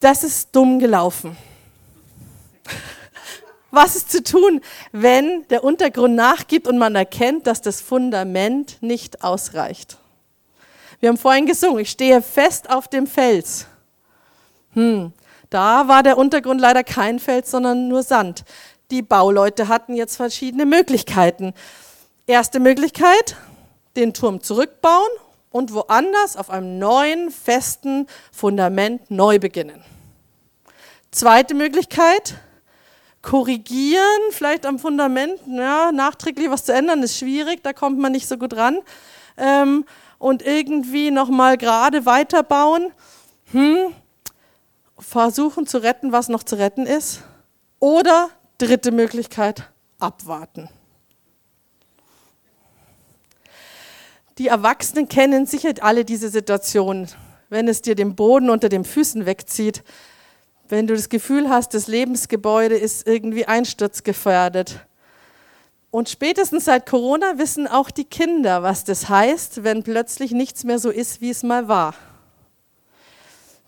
Das 0.00 0.24
ist 0.24 0.56
dumm 0.56 0.78
gelaufen. 0.78 1.36
Was 3.74 3.96
ist 3.96 4.12
zu 4.12 4.22
tun, 4.22 4.60
wenn 4.92 5.48
der 5.48 5.64
Untergrund 5.64 6.14
nachgibt 6.14 6.68
und 6.68 6.78
man 6.78 6.94
erkennt, 6.94 7.48
dass 7.48 7.60
das 7.60 7.80
Fundament 7.80 8.76
nicht 8.80 9.24
ausreicht? 9.24 9.98
Wir 11.00 11.08
haben 11.08 11.18
vorhin 11.18 11.46
gesungen, 11.46 11.80
ich 11.80 11.90
stehe 11.90 12.22
fest 12.22 12.70
auf 12.70 12.86
dem 12.86 13.08
Fels. 13.08 13.66
Hm, 14.74 15.12
da 15.50 15.88
war 15.88 16.04
der 16.04 16.18
Untergrund 16.18 16.60
leider 16.60 16.84
kein 16.84 17.18
Fels, 17.18 17.50
sondern 17.50 17.88
nur 17.88 18.04
Sand. 18.04 18.44
Die 18.92 19.02
Bauleute 19.02 19.66
hatten 19.66 19.96
jetzt 19.96 20.14
verschiedene 20.14 20.66
Möglichkeiten. 20.66 21.52
Erste 22.28 22.60
Möglichkeit, 22.60 23.34
den 23.96 24.14
Turm 24.14 24.40
zurückbauen 24.40 25.10
und 25.50 25.74
woanders 25.74 26.36
auf 26.36 26.48
einem 26.48 26.78
neuen, 26.78 27.32
festen 27.32 28.06
Fundament 28.30 29.10
neu 29.10 29.40
beginnen. 29.40 29.82
Zweite 31.10 31.54
Möglichkeit, 31.54 32.36
korrigieren, 33.24 34.20
vielleicht 34.30 34.66
am 34.66 34.78
Fundament, 34.78 35.40
ja, 35.46 35.90
nachträglich 35.92 36.50
was 36.50 36.64
zu 36.64 36.74
ändern, 36.74 37.02
ist 37.02 37.18
schwierig, 37.18 37.62
da 37.62 37.72
kommt 37.72 37.98
man 37.98 38.12
nicht 38.12 38.28
so 38.28 38.36
gut 38.36 38.54
ran. 38.54 38.78
Ähm, 39.36 39.84
und 40.18 40.42
irgendwie 40.42 41.10
nochmal 41.10 41.56
gerade 41.56 42.06
weiterbauen. 42.06 42.92
Hm, 43.50 43.94
versuchen 44.98 45.66
zu 45.66 45.78
retten, 45.78 46.12
was 46.12 46.28
noch 46.28 46.42
zu 46.42 46.56
retten 46.56 46.86
ist. 46.86 47.22
Oder 47.80 48.28
dritte 48.58 48.92
Möglichkeit, 48.92 49.70
abwarten. 49.98 50.68
Die 54.38 54.48
Erwachsenen 54.48 55.08
kennen 55.08 55.46
sicher 55.46 55.72
alle 55.80 56.04
diese 56.04 56.28
Situation, 56.28 57.08
wenn 57.48 57.68
es 57.68 57.82
dir 57.82 57.94
den 57.94 58.16
Boden 58.16 58.50
unter 58.50 58.68
den 58.68 58.84
Füßen 58.84 59.26
wegzieht, 59.26 59.82
wenn 60.74 60.88
du 60.88 60.94
das 60.94 61.08
Gefühl 61.08 61.48
hast, 61.48 61.72
das 61.74 61.86
Lebensgebäude 61.86 62.76
ist 62.76 63.06
irgendwie 63.06 63.46
einsturzgefährdet. 63.46 64.80
Und 65.92 66.08
spätestens 66.08 66.64
seit 66.64 66.84
Corona 66.84 67.38
wissen 67.38 67.68
auch 67.68 67.92
die 67.92 68.04
Kinder, 68.04 68.64
was 68.64 68.82
das 68.82 69.08
heißt, 69.08 69.62
wenn 69.62 69.84
plötzlich 69.84 70.32
nichts 70.32 70.64
mehr 70.64 70.80
so 70.80 70.90
ist, 70.90 71.20
wie 71.20 71.30
es 71.30 71.44
mal 71.44 71.68
war. 71.68 71.94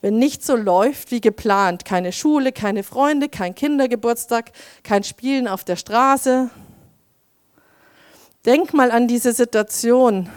Wenn 0.00 0.18
nichts 0.18 0.48
so 0.48 0.56
läuft 0.56 1.12
wie 1.12 1.20
geplant, 1.20 1.84
keine 1.84 2.10
Schule, 2.10 2.50
keine 2.50 2.82
Freunde, 2.82 3.28
kein 3.28 3.54
Kindergeburtstag, 3.54 4.50
kein 4.82 5.04
Spielen 5.04 5.46
auf 5.46 5.62
der 5.62 5.76
Straße. 5.76 6.50
Denk 8.44 8.74
mal 8.74 8.90
an 8.90 9.06
diese 9.06 9.32
Situation, 9.32 10.28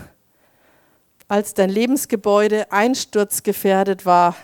als 1.27 1.55
dein 1.55 1.71
Lebensgebäude 1.71 2.71
einsturzgefährdet 2.71 4.05
war. 4.05 4.35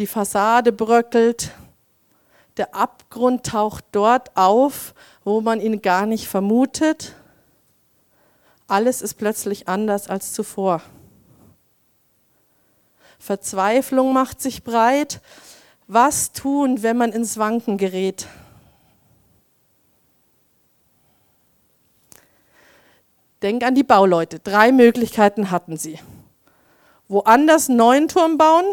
Die 0.00 0.06
Fassade 0.06 0.72
bröckelt, 0.72 1.50
der 2.56 2.74
Abgrund 2.74 3.44
taucht 3.44 3.84
dort 3.92 4.34
auf, 4.34 4.94
wo 5.24 5.42
man 5.42 5.60
ihn 5.60 5.82
gar 5.82 6.06
nicht 6.06 6.26
vermutet. 6.26 7.14
Alles 8.66 9.02
ist 9.02 9.18
plötzlich 9.18 9.68
anders 9.68 10.08
als 10.08 10.32
zuvor. 10.32 10.80
Verzweiflung 13.18 14.14
macht 14.14 14.40
sich 14.40 14.64
breit. 14.64 15.20
Was 15.86 16.32
tun, 16.32 16.82
wenn 16.82 16.96
man 16.96 17.12
ins 17.12 17.36
Wanken 17.36 17.76
gerät? 17.76 18.26
Denk 23.42 23.62
an 23.64 23.74
die 23.74 23.84
Bauleute. 23.84 24.38
Drei 24.38 24.72
Möglichkeiten 24.72 25.50
hatten 25.50 25.76
sie. 25.76 25.98
Woanders 27.06 27.68
einen 27.68 27.76
neuen 27.76 28.08
Turm 28.08 28.38
bauen, 28.38 28.64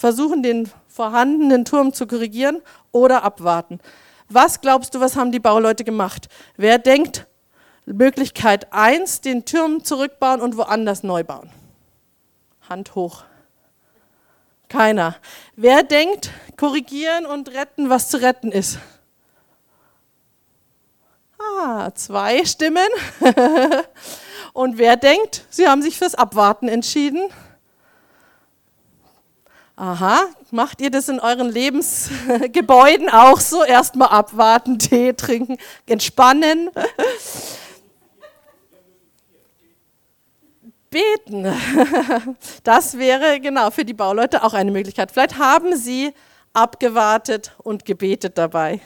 versuchen 0.00 0.42
den 0.42 0.70
vorhandenen 0.88 1.66
Turm 1.66 1.92
zu 1.92 2.06
korrigieren 2.06 2.62
oder 2.90 3.22
abwarten. 3.22 3.80
Was 4.30 4.62
glaubst 4.62 4.94
du, 4.94 5.00
was 5.00 5.14
haben 5.14 5.30
die 5.30 5.40
Bauleute 5.40 5.84
gemacht? 5.84 6.28
Wer 6.56 6.78
denkt, 6.78 7.26
Möglichkeit 7.84 8.72
1, 8.72 9.20
den 9.20 9.44
Turm 9.44 9.84
zurückbauen 9.84 10.40
und 10.40 10.56
woanders 10.56 11.02
neu 11.02 11.22
bauen? 11.22 11.50
Hand 12.66 12.94
hoch. 12.94 13.24
Keiner. 14.70 15.16
Wer 15.54 15.82
denkt, 15.82 16.30
korrigieren 16.56 17.26
und 17.26 17.50
retten, 17.50 17.90
was 17.90 18.08
zu 18.08 18.22
retten 18.22 18.52
ist? 18.52 18.78
Ah, 21.38 21.90
zwei 21.94 22.46
Stimmen. 22.46 22.88
und 24.54 24.78
wer 24.78 24.96
denkt, 24.96 25.44
sie 25.50 25.68
haben 25.68 25.82
sich 25.82 25.98
fürs 25.98 26.14
Abwarten 26.14 26.68
entschieden? 26.68 27.30
Aha, 29.80 30.26
macht 30.50 30.82
ihr 30.82 30.90
das 30.90 31.08
in 31.08 31.20
euren 31.20 31.48
Lebensgebäuden 31.48 33.08
auch 33.08 33.40
so? 33.40 33.64
Erstmal 33.64 34.08
abwarten, 34.08 34.78
Tee 34.78 35.14
trinken, 35.14 35.56
entspannen. 35.86 36.68
Beten. 40.90 41.50
Das 42.62 42.98
wäre 42.98 43.40
genau 43.40 43.70
für 43.70 43.86
die 43.86 43.94
Bauleute 43.94 44.44
auch 44.44 44.52
eine 44.52 44.70
Möglichkeit. 44.70 45.12
Vielleicht 45.12 45.38
haben 45.38 45.74
sie 45.74 46.12
abgewartet 46.52 47.56
und 47.56 47.86
gebetet 47.86 48.36
dabei. 48.36 48.82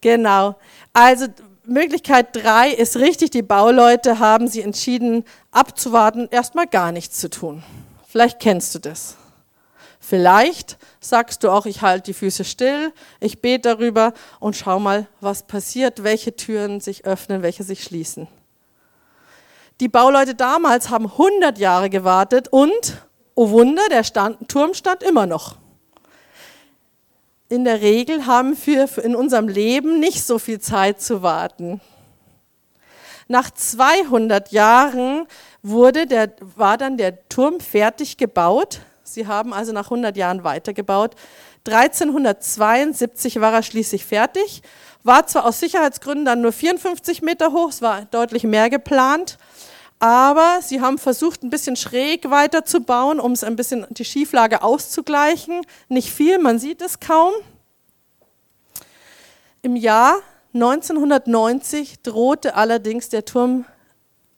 Genau. 0.00 0.56
Also 0.94 1.26
Möglichkeit 1.64 2.28
drei 2.32 2.70
ist 2.70 2.96
richtig, 2.96 3.28
die 3.28 3.42
Bauleute 3.42 4.20
haben 4.20 4.48
sie 4.48 4.62
entschieden, 4.62 5.24
abzuwarten, 5.50 6.28
erstmal 6.30 6.66
gar 6.66 6.92
nichts 6.92 7.20
zu 7.20 7.28
tun. 7.28 7.62
Vielleicht 8.08 8.40
kennst 8.40 8.74
du 8.74 8.78
das. 8.78 9.16
Vielleicht 10.08 10.78
sagst 11.00 11.42
du 11.42 11.50
auch, 11.50 11.66
ich 11.66 11.82
halte 11.82 12.04
die 12.04 12.14
Füße 12.14 12.44
still, 12.44 12.92
ich 13.18 13.40
bete 13.40 13.70
darüber 13.70 14.12
und 14.38 14.54
schau 14.54 14.78
mal, 14.78 15.08
was 15.20 15.48
passiert, 15.48 16.04
welche 16.04 16.36
Türen 16.36 16.78
sich 16.78 17.04
öffnen, 17.06 17.42
welche 17.42 17.64
sich 17.64 17.82
schließen. 17.82 18.28
Die 19.80 19.88
Bauleute 19.88 20.36
damals 20.36 20.90
haben 20.90 21.06
100 21.06 21.58
Jahre 21.58 21.90
gewartet 21.90 22.46
und, 22.46 23.02
oh 23.34 23.50
Wunder, 23.50 23.82
der 23.90 24.04
stand, 24.04 24.48
Turm 24.48 24.74
stand 24.74 25.02
immer 25.02 25.26
noch. 25.26 25.56
In 27.48 27.64
der 27.64 27.80
Regel 27.80 28.26
haben 28.26 28.56
wir 28.64 28.86
in 28.98 29.16
unserem 29.16 29.48
Leben 29.48 29.98
nicht 29.98 30.24
so 30.24 30.38
viel 30.38 30.60
Zeit 30.60 31.00
zu 31.00 31.22
warten. 31.22 31.80
Nach 33.26 33.50
200 33.50 34.52
Jahren 34.52 35.26
wurde 35.64 36.06
der, 36.06 36.32
war 36.40 36.78
dann 36.78 36.96
der 36.96 37.28
Turm 37.28 37.58
fertig 37.58 38.18
gebaut, 38.18 38.82
Sie 39.08 39.26
haben 39.26 39.52
also 39.52 39.72
nach 39.72 39.84
100 39.84 40.16
Jahren 40.16 40.44
weitergebaut. 40.44 41.14
1372 41.66 43.40
war 43.40 43.52
er 43.52 43.62
schließlich 43.62 44.04
fertig, 44.04 44.62
war 45.02 45.26
zwar 45.26 45.44
aus 45.46 45.60
Sicherheitsgründen 45.60 46.24
dann 46.24 46.40
nur 46.40 46.52
54 46.52 47.22
Meter 47.22 47.52
hoch, 47.52 47.70
es 47.70 47.82
war 47.82 48.04
deutlich 48.06 48.44
mehr 48.44 48.70
geplant, 48.70 49.38
aber 49.98 50.58
sie 50.62 50.80
haben 50.80 50.98
versucht, 50.98 51.42
ein 51.42 51.50
bisschen 51.50 51.76
schräg 51.76 52.30
weiterzubauen, 52.30 53.18
um 53.18 53.32
es 53.32 53.42
ein 53.42 53.56
bisschen 53.56 53.86
die 53.90 54.04
Schieflage 54.04 54.62
auszugleichen. 54.62 55.62
Nicht 55.88 56.10
viel, 56.10 56.38
man 56.38 56.58
sieht 56.58 56.82
es 56.82 57.00
kaum. 57.00 57.32
Im 59.62 59.74
Jahr 59.74 60.16
1990 60.54 62.02
drohte 62.02 62.54
allerdings 62.54 63.08
der 63.08 63.24
Turm 63.24 63.64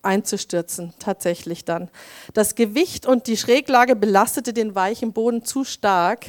einzustürzen, 0.03 0.95
tatsächlich 0.99 1.65
dann. 1.65 1.91
Das 2.35 2.55
Gewicht 2.55 3.07
und 3.07 3.27
die 3.27 3.37
Schräglage 3.37 3.97
belastete 3.97 4.53
den 4.53 4.75
weichen 4.75 5.13
Boden 5.13 5.45
zu 5.45 5.65
stark, 5.65 6.27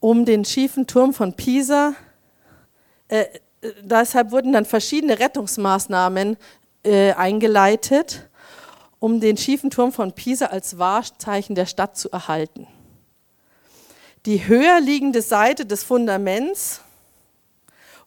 um 0.00 0.24
den 0.24 0.44
schiefen 0.44 0.86
Turm 0.86 1.12
von 1.12 1.34
Pisa. 1.34 1.94
Äh, 3.08 3.26
deshalb 3.82 4.30
wurden 4.30 4.52
dann 4.52 4.64
verschiedene 4.64 5.18
Rettungsmaßnahmen 5.18 6.36
äh, 6.82 7.12
eingeleitet, 7.12 8.28
um 8.98 9.20
den 9.20 9.36
schiefen 9.36 9.70
Turm 9.70 9.92
von 9.92 10.12
Pisa 10.12 10.46
als 10.46 10.78
Wahrzeichen 10.78 11.54
der 11.54 11.66
Stadt 11.66 11.96
zu 11.96 12.10
erhalten. 12.10 12.66
Die 14.26 14.46
höher 14.46 14.80
liegende 14.80 15.22
Seite 15.22 15.64
des 15.64 15.82
Fundaments 15.82 16.82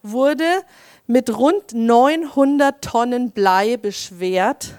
wurde 0.04 0.46
mit 1.08 1.38
rund 1.38 1.74
900 1.74 2.84
Tonnen 2.84 3.32
Blei 3.32 3.78
beschwert, 3.78 4.76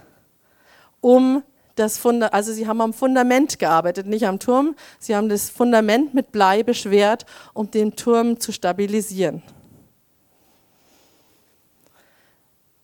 um 1.00 1.42
das 1.74 1.98
Fundament, 1.98 2.34
also 2.34 2.52
sie 2.52 2.66
haben 2.66 2.80
am 2.80 2.92
Fundament 2.92 3.58
gearbeitet, 3.58 4.06
nicht 4.06 4.26
am 4.26 4.38
Turm. 4.38 4.76
Sie 4.98 5.14
haben 5.14 5.28
das 5.28 5.50
Fundament 5.50 6.14
mit 6.14 6.32
Blei 6.32 6.62
beschwert, 6.62 7.26
um 7.52 7.70
den 7.70 7.96
Turm 7.96 8.38
zu 8.38 8.52
stabilisieren. 8.52 9.42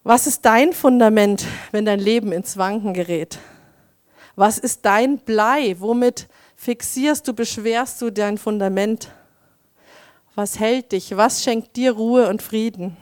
Was 0.02 0.26
ist 0.26 0.44
dein 0.44 0.72
Fundament, 0.72 1.44
wenn 1.72 1.84
dein 1.84 2.00
Leben 2.00 2.32
ins 2.32 2.56
Wanken 2.56 2.94
gerät? 2.94 3.38
Was 4.34 4.58
ist 4.58 4.84
dein 4.84 5.18
Blei? 5.18 5.76
Womit 5.78 6.28
fixierst 6.56 7.28
du, 7.28 7.34
beschwerst 7.34 8.00
du 8.02 8.10
dein 8.10 8.38
Fundament? 8.38 9.12
Was 10.34 10.58
hält 10.58 10.92
dich? 10.92 11.16
Was 11.16 11.44
schenkt 11.44 11.76
dir 11.76 11.92
Ruhe 11.92 12.28
und 12.28 12.42
Frieden? 12.42 12.96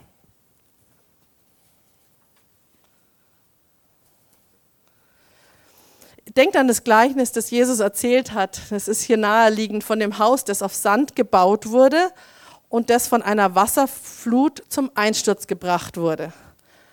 Denkt 6.39 6.55
an 6.55 6.69
das 6.69 6.85
Gleichnis, 6.85 7.33
das 7.33 7.51
Jesus 7.51 7.81
erzählt 7.81 8.33
hat. 8.33 8.61
Das 8.69 8.87
ist 8.87 9.01
hier 9.01 9.17
naheliegend 9.17 9.83
von 9.83 9.99
dem 9.99 10.19
Haus, 10.19 10.45
das 10.45 10.61
auf 10.61 10.73
Sand 10.73 11.17
gebaut 11.17 11.67
wurde 11.67 12.13
und 12.69 12.89
das 12.89 13.09
von 13.09 13.21
einer 13.21 13.55
Wasserflut 13.55 14.63
zum 14.69 14.89
Einsturz 14.95 15.47
gebracht 15.47 15.97
wurde. 15.97 16.31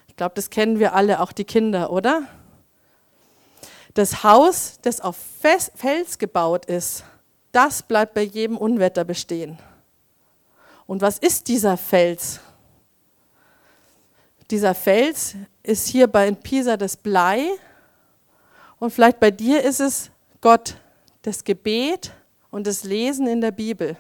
Ich 0.09 0.17
glaube, 0.17 0.35
das 0.35 0.51
kennen 0.51 0.81
wir 0.81 0.95
alle, 0.95 1.21
auch 1.21 1.31
die 1.31 1.45
Kinder, 1.45 1.93
oder? 1.93 2.23
Das 3.95 4.25
Haus, 4.25 4.81
das 4.83 5.01
auf 5.01 5.17
Fels 5.41 6.19
gebaut 6.19 6.67
ist, 6.67 7.05
das 7.53 7.85
bleibt 7.85 8.15
bei 8.15 8.23
jedem 8.23 8.57
Unwetter 8.57 9.05
bestehen. 9.05 9.61
Und 10.89 11.03
was 11.03 11.19
ist 11.19 11.47
dieser 11.47 11.77
Fels? 11.77 12.41
Dieser 14.51 14.75
Fels 14.75 15.37
ist 15.63 15.87
hier 15.87 16.09
bei 16.09 16.33
Pisa 16.33 16.77
das 16.77 16.97
Blei 16.97 17.47
Und 18.79 18.91
vielleicht 18.91 19.21
bei 19.21 19.31
dir 19.31 19.63
ist 19.63 19.81
es 19.81 20.11
Gott, 20.41 20.77
das 21.23 21.45
Gebet 21.45 22.13
und 22.51 22.67
das 22.67 22.85
Lesen 22.85 23.27
in 23.27 23.41
der 23.41 23.51
Bibel. 23.51 23.97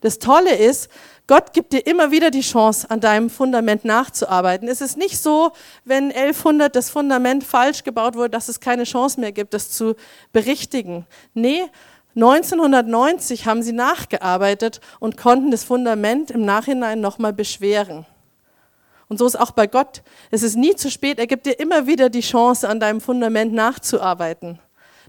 Das 0.00 0.18
Tolle 0.18 0.54
ist, 0.54 0.88
Gott 1.26 1.52
gibt 1.52 1.72
dir 1.72 1.86
immer 1.86 2.10
wieder 2.10 2.30
die 2.30 2.40
Chance, 2.40 2.90
an 2.90 3.00
deinem 3.00 3.30
Fundament 3.30 3.84
nachzuarbeiten. 3.84 4.68
Es 4.68 4.80
ist 4.80 4.96
nicht 4.96 5.18
so, 5.18 5.52
wenn 5.84 6.10
1100 6.12 6.74
das 6.74 6.90
Fundament 6.90 7.44
falsch 7.44 7.84
gebaut 7.84 8.14
wurde, 8.14 8.30
dass 8.30 8.48
es 8.48 8.60
keine 8.60 8.84
Chance 8.84 9.20
mehr 9.20 9.32
gibt, 9.32 9.54
das 9.54 9.70
zu 9.70 9.94
berichtigen. 10.32 11.06
Nee, 11.34 11.64
1990 12.14 13.46
haben 13.46 13.62
sie 13.62 13.72
nachgearbeitet 13.72 14.80
und 15.00 15.16
konnten 15.16 15.50
das 15.50 15.64
Fundament 15.64 16.30
im 16.30 16.44
Nachhinein 16.44 17.00
nochmal 17.00 17.32
beschweren. 17.32 18.06
Und 19.12 19.18
so 19.18 19.26
ist 19.26 19.38
auch 19.38 19.50
bei 19.50 19.66
Gott. 19.66 20.02
Es 20.30 20.42
ist 20.42 20.56
nie 20.56 20.74
zu 20.74 20.90
spät. 20.90 21.18
Er 21.18 21.26
gibt 21.26 21.44
dir 21.44 21.60
immer 21.60 21.86
wieder 21.86 22.08
die 22.08 22.22
Chance, 22.22 22.66
an 22.66 22.80
deinem 22.80 23.02
Fundament 23.02 23.52
nachzuarbeiten. 23.52 24.58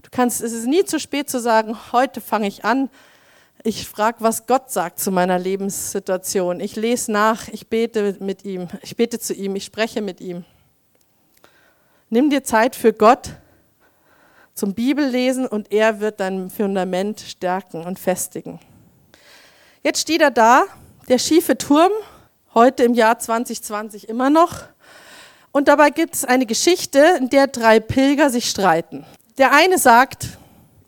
Du 0.02 0.10
kannst, 0.10 0.42
es 0.42 0.52
ist 0.52 0.66
nie 0.66 0.84
zu 0.84 1.00
spät 1.00 1.30
zu 1.30 1.40
sagen, 1.40 1.74
heute 1.90 2.20
fange 2.20 2.46
ich 2.46 2.66
an. 2.66 2.90
Ich 3.62 3.88
frage, 3.88 4.18
was 4.20 4.46
Gott 4.46 4.70
sagt 4.70 5.00
zu 5.00 5.10
meiner 5.10 5.38
Lebenssituation. 5.38 6.60
Ich 6.60 6.76
lese 6.76 7.12
nach, 7.12 7.48
ich 7.48 7.68
bete 7.68 8.18
mit 8.20 8.44
ihm, 8.44 8.68
ich 8.82 8.94
bete 8.94 9.18
zu 9.18 9.32
ihm, 9.32 9.56
ich 9.56 9.64
spreche 9.64 10.02
mit 10.02 10.20
ihm. 10.20 10.44
Nimm 12.10 12.28
dir 12.28 12.44
Zeit 12.44 12.76
für 12.76 12.92
Gott 12.92 13.30
zum 14.52 14.74
Bibellesen 14.74 15.46
und 15.46 15.72
er 15.72 16.00
wird 16.00 16.20
dein 16.20 16.50
Fundament 16.50 17.20
stärken 17.20 17.86
und 17.86 17.98
festigen. 17.98 18.60
Jetzt 19.82 20.02
steht 20.02 20.20
er 20.20 20.30
da, 20.30 20.64
der 21.08 21.18
schiefe 21.18 21.56
Turm, 21.56 21.90
heute 22.54 22.84
im 22.84 22.94
Jahr 22.94 23.18
2020 23.18 24.08
immer 24.08 24.30
noch. 24.30 24.62
Und 25.52 25.68
dabei 25.68 25.90
gibt 25.90 26.14
es 26.14 26.24
eine 26.24 26.46
Geschichte, 26.46 26.98
in 27.18 27.30
der 27.30 27.46
drei 27.46 27.80
Pilger 27.80 28.30
sich 28.30 28.48
streiten. 28.48 29.04
Der 29.38 29.52
eine 29.52 29.78
sagt, 29.78 30.28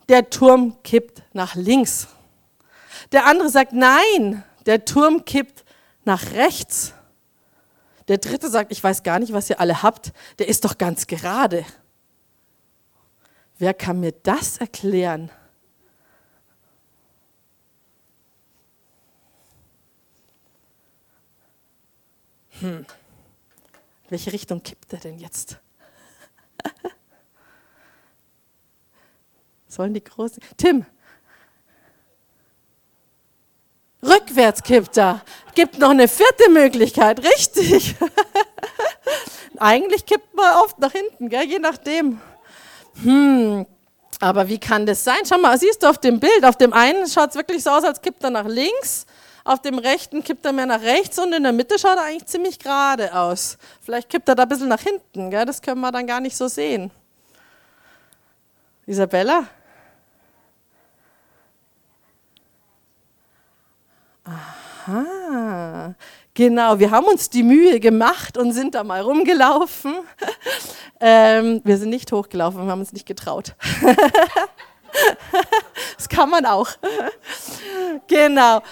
der 0.09 0.31
Turm 0.31 0.83
kippt 0.83 1.23
nach 1.33 1.55
links. 1.55 2.09
Der 3.13 3.27
andere 3.27 3.49
sagt, 3.49 3.73
nein, 3.73 4.45
der 4.67 4.85
Turm 4.85 5.25
kippt 5.25 5.65
nach 6.05 6.33
rechts. 6.33 6.93
Der 8.09 8.19
dritte 8.19 8.49
sagt, 8.49 8.71
ich 8.73 8.83
weiß 8.83 9.03
gar 9.03 9.19
nicht, 9.19 9.33
was 9.33 9.51
ihr 9.51 9.61
alle 9.61 9.83
habt, 9.83 10.13
der 10.39 10.49
ist 10.49 10.65
doch 10.65 10.79
ganz 10.79 11.07
gerade. 11.07 11.65
Wer 13.59 13.75
kann 13.75 14.01
mir 14.01 14.13
das 14.13 14.59
erklären? 14.59 15.31
Hm. 22.61 22.87
Welche 24.09 24.33
Richtung 24.33 24.63
kippt 24.63 24.93
er 24.93 25.01
denn 25.01 25.19
jetzt? 25.19 25.59
Sollen 29.69 29.95
die 29.95 30.03
großen. 30.03 30.43
Tim! 30.57 30.87
Rückwärts 34.03 34.63
kippt 34.63 34.97
er. 34.97 35.23
Gibt 35.55 35.79
noch 35.79 35.91
eine 35.91 36.07
vierte 36.07 36.51
Möglichkeit, 36.51 37.21
richtig. 37.25 37.97
Eigentlich 39.59 40.07
kippt 40.07 40.35
man 40.35 40.57
oft 40.63 40.79
nach 40.79 40.93
hinten, 40.93 41.29
gell? 41.29 41.45
je 41.45 41.59
nachdem. 41.59 42.21
Hm, 43.03 43.67
aber 44.21 44.49
wie 44.49 44.59
kann 44.59 44.87
das 44.87 45.03
sein? 45.03 45.21
Schau 45.29 45.39
mal, 45.39 45.59
siehst 45.59 45.83
du 45.83 45.89
auf 45.89 45.99
dem 45.99 46.21
Bild, 46.21 46.45
auf 46.45 46.57
dem 46.57 46.73
einen 46.73 47.09
schaut 47.09 47.31
es 47.31 47.37
wirklich 47.37 47.63
so 47.63 47.71
aus, 47.71 47.85
als 47.85 48.01
kippt 48.01 48.23
er 48.23 48.31
nach 48.31 48.47
links, 48.47 49.07
auf 49.47 49.63
dem 49.63 49.79
rechten 49.79 50.25
kippt 50.25 50.45
er 50.45 50.53
mehr 50.53 50.67
nach 50.67 50.83
rechts 50.83 51.19
und 51.21 51.33
in 51.33 51.45
der 51.45 51.53
Mitte 51.53 51.79
schaut 51.79 51.97
er 51.97 52.05
eigentlich 52.05 52.27
ziemlich 52.27 52.59
gerade 52.59 53.15
aus. 53.15 53.57
Vielleicht 53.81 54.09
kippt 54.09 54.29
er 54.29 54.35
da 54.35 54.43
ein 54.43 54.49
bisschen 54.49 54.69
nach 54.69 54.81
hinten, 54.81 55.31
gell? 55.31 55.47
das 55.47 55.63
können 55.63 55.81
wir 55.81 55.93
dann 55.93 56.07
gar 56.07 56.21
nicht 56.21 56.37
so 56.37 56.49
sehen. 56.49 56.91
Isabella? 58.87 59.47
Aha, 64.25 65.95
genau, 66.35 66.79
wir 66.81 66.91
haben 66.91 67.07
uns 67.07 67.31
die 67.31 67.45
Mühe 67.45 67.79
gemacht 67.79 68.37
und 68.37 68.53
sind 68.53 68.75
da 68.75 68.85
mal 68.85 69.01
rumgelaufen. 69.01 69.95
Ähm, 70.99 71.61
wir 71.63 71.77
sind 71.77 71.91
nicht 71.91 72.11
hochgelaufen, 72.11 72.65
wir 72.65 72.73
haben 72.73 72.81
uns 72.81 72.95
nicht 72.95 73.05
getraut. 73.05 73.55
das 75.99 76.09
kann 76.09 76.31
man 76.31 76.47
auch. 76.47 76.71
genau. 78.07 78.63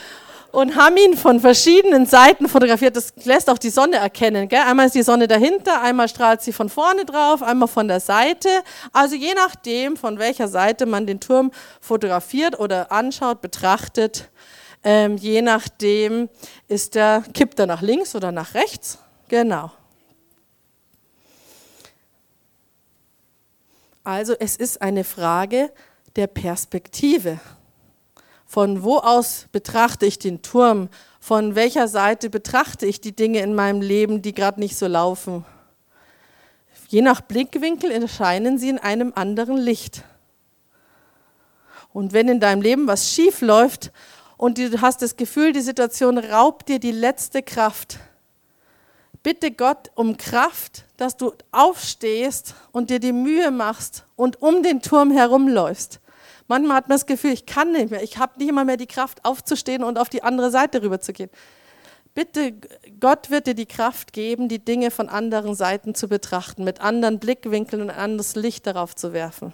Und 0.54 0.76
haben 0.76 0.96
ihn 0.96 1.16
von 1.16 1.40
verschiedenen 1.40 2.06
Seiten 2.06 2.48
fotografiert. 2.48 2.94
Das 2.94 3.12
lässt 3.24 3.50
auch 3.50 3.58
die 3.58 3.70
Sonne 3.70 3.96
erkennen. 3.96 4.48
Gell? 4.48 4.60
Einmal 4.60 4.86
ist 4.86 4.94
die 4.94 5.02
Sonne 5.02 5.26
dahinter, 5.26 5.82
einmal 5.82 6.06
strahlt 6.06 6.42
sie 6.42 6.52
von 6.52 6.68
vorne 6.68 7.04
drauf, 7.04 7.42
einmal 7.42 7.66
von 7.66 7.88
der 7.88 7.98
Seite. 7.98 8.48
Also 8.92 9.16
je 9.16 9.34
nachdem, 9.34 9.96
von 9.96 10.20
welcher 10.20 10.46
Seite 10.46 10.86
man 10.86 11.08
den 11.08 11.18
Turm 11.18 11.50
fotografiert 11.80 12.60
oder 12.60 12.92
anschaut, 12.92 13.40
betrachtet, 13.40 14.30
ähm, 14.84 15.16
je 15.16 15.42
nachdem 15.42 16.28
ist 16.68 16.94
der, 16.94 17.24
kippt 17.34 17.58
er 17.58 17.66
nach 17.66 17.82
links 17.82 18.14
oder 18.14 18.30
nach 18.30 18.54
rechts. 18.54 18.98
Genau. 19.26 19.72
Also 24.04 24.34
es 24.38 24.54
ist 24.54 24.80
eine 24.80 25.02
Frage 25.02 25.72
der 26.14 26.28
Perspektive. 26.28 27.40
Von 28.54 28.84
wo 28.84 28.98
aus 28.98 29.46
betrachte 29.50 30.06
ich 30.06 30.20
den 30.20 30.40
Turm? 30.40 30.88
Von 31.18 31.56
welcher 31.56 31.88
Seite 31.88 32.30
betrachte 32.30 32.86
ich 32.86 33.00
die 33.00 33.10
Dinge 33.10 33.40
in 33.40 33.52
meinem 33.52 33.80
Leben, 33.80 34.22
die 34.22 34.32
gerade 34.32 34.60
nicht 34.60 34.76
so 34.76 34.86
laufen? 34.86 35.44
Je 36.86 37.02
nach 37.02 37.20
Blickwinkel 37.20 37.90
erscheinen 37.90 38.56
sie 38.56 38.68
in 38.68 38.78
einem 38.78 39.12
anderen 39.16 39.56
Licht. 39.56 40.04
Und 41.92 42.12
wenn 42.12 42.28
in 42.28 42.38
deinem 42.38 42.62
Leben 42.62 42.86
was 42.86 43.10
schief 43.10 43.40
läuft 43.40 43.90
und 44.36 44.56
du 44.56 44.80
hast 44.80 45.02
das 45.02 45.16
Gefühl, 45.16 45.52
die 45.52 45.60
Situation 45.60 46.16
raubt 46.16 46.68
dir 46.68 46.78
die 46.78 46.92
letzte 46.92 47.42
Kraft, 47.42 47.98
bitte 49.24 49.50
Gott 49.50 49.90
um 49.96 50.16
Kraft, 50.16 50.84
dass 50.96 51.16
du 51.16 51.32
aufstehst 51.50 52.54
und 52.70 52.90
dir 52.90 53.00
die 53.00 53.12
Mühe 53.12 53.50
machst 53.50 54.06
und 54.14 54.40
um 54.40 54.62
den 54.62 54.80
Turm 54.80 55.10
herumläufst. 55.10 55.98
Manchmal 56.46 56.76
hat 56.76 56.88
man 56.88 56.96
das 56.96 57.06
Gefühl, 57.06 57.32
ich 57.32 57.46
kann 57.46 57.72
nicht 57.72 57.90
mehr, 57.90 58.02
ich 58.02 58.18
habe 58.18 58.38
nicht 58.38 58.48
immer 58.48 58.64
mehr 58.64 58.76
die 58.76 58.86
Kraft 58.86 59.24
aufzustehen 59.24 59.82
und 59.82 59.98
auf 59.98 60.08
die 60.08 60.22
andere 60.22 60.50
Seite 60.50 60.82
rüber 60.82 61.00
zu 61.00 61.12
gehen. 61.12 61.30
Bitte, 62.14 62.54
Gott 63.00 63.30
wird 63.30 63.46
dir 63.48 63.54
die 63.54 63.66
Kraft 63.66 64.12
geben, 64.12 64.48
die 64.48 64.64
Dinge 64.64 64.90
von 64.90 65.08
anderen 65.08 65.54
Seiten 65.54 65.94
zu 65.94 66.08
betrachten, 66.08 66.62
mit 66.62 66.80
anderen 66.80 67.18
Blickwinkeln 67.18 67.82
und 67.82 67.90
ein 67.90 67.98
anderes 67.98 68.36
Licht 68.36 68.66
darauf 68.66 68.94
zu 68.94 69.12
werfen. 69.12 69.52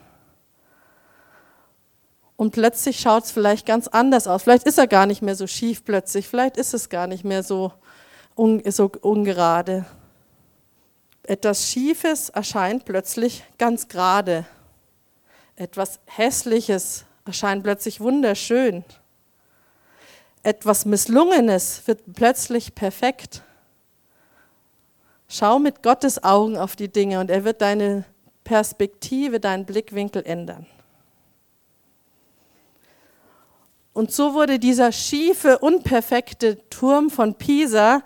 Und 2.36 2.52
plötzlich 2.52 3.00
schaut 3.00 3.24
es 3.24 3.30
vielleicht 3.30 3.66
ganz 3.66 3.86
anders 3.86 4.26
aus. 4.26 4.42
Vielleicht 4.42 4.66
ist 4.66 4.78
er 4.78 4.86
gar 4.86 5.06
nicht 5.06 5.22
mehr 5.22 5.36
so 5.36 5.46
schief 5.46 5.84
plötzlich, 5.84 6.28
vielleicht 6.28 6.56
ist 6.56 6.74
es 6.74 6.88
gar 6.88 7.06
nicht 7.06 7.24
mehr 7.24 7.42
so 7.42 7.72
un, 8.36 8.62
so 8.70 8.90
ungerade. 9.00 9.86
Etwas 11.22 11.68
Schiefes 11.68 12.30
erscheint 12.30 12.84
plötzlich 12.84 13.44
ganz 13.58 13.88
gerade. 13.88 14.46
Etwas 15.60 16.00
Hässliches 16.06 17.04
erscheint 17.26 17.62
plötzlich 17.62 18.00
wunderschön. 18.00 18.82
Etwas 20.42 20.86
Misslungenes 20.86 21.82
wird 21.84 22.00
plötzlich 22.14 22.74
perfekt. 22.74 23.42
Schau 25.28 25.58
mit 25.58 25.82
Gottes 25.82 26.24
Augen 26.24 26.56
auf 26.56 26.76
die 26.76 26.88
Dinge 26.88 27.20
und 27.20 27.30
er 27.30 27.44
wird 27.44 27.60
deine 27.60 28.06
Perspektive, 28.42 29.38
deinen 29.38 29.66
Blickwinkel 29.66 30.24
ändern. 30.24 30.64
Und 33.92 34.12
so 34.12 34.32
wurde 34.32 34.58
dieser 34.58 34.92
schiefe, 34.92 35.58
unperfekte 35.58 36.70
Turm 36.70 37.10
von 37.10 37.34
Pisa 37.34 38.02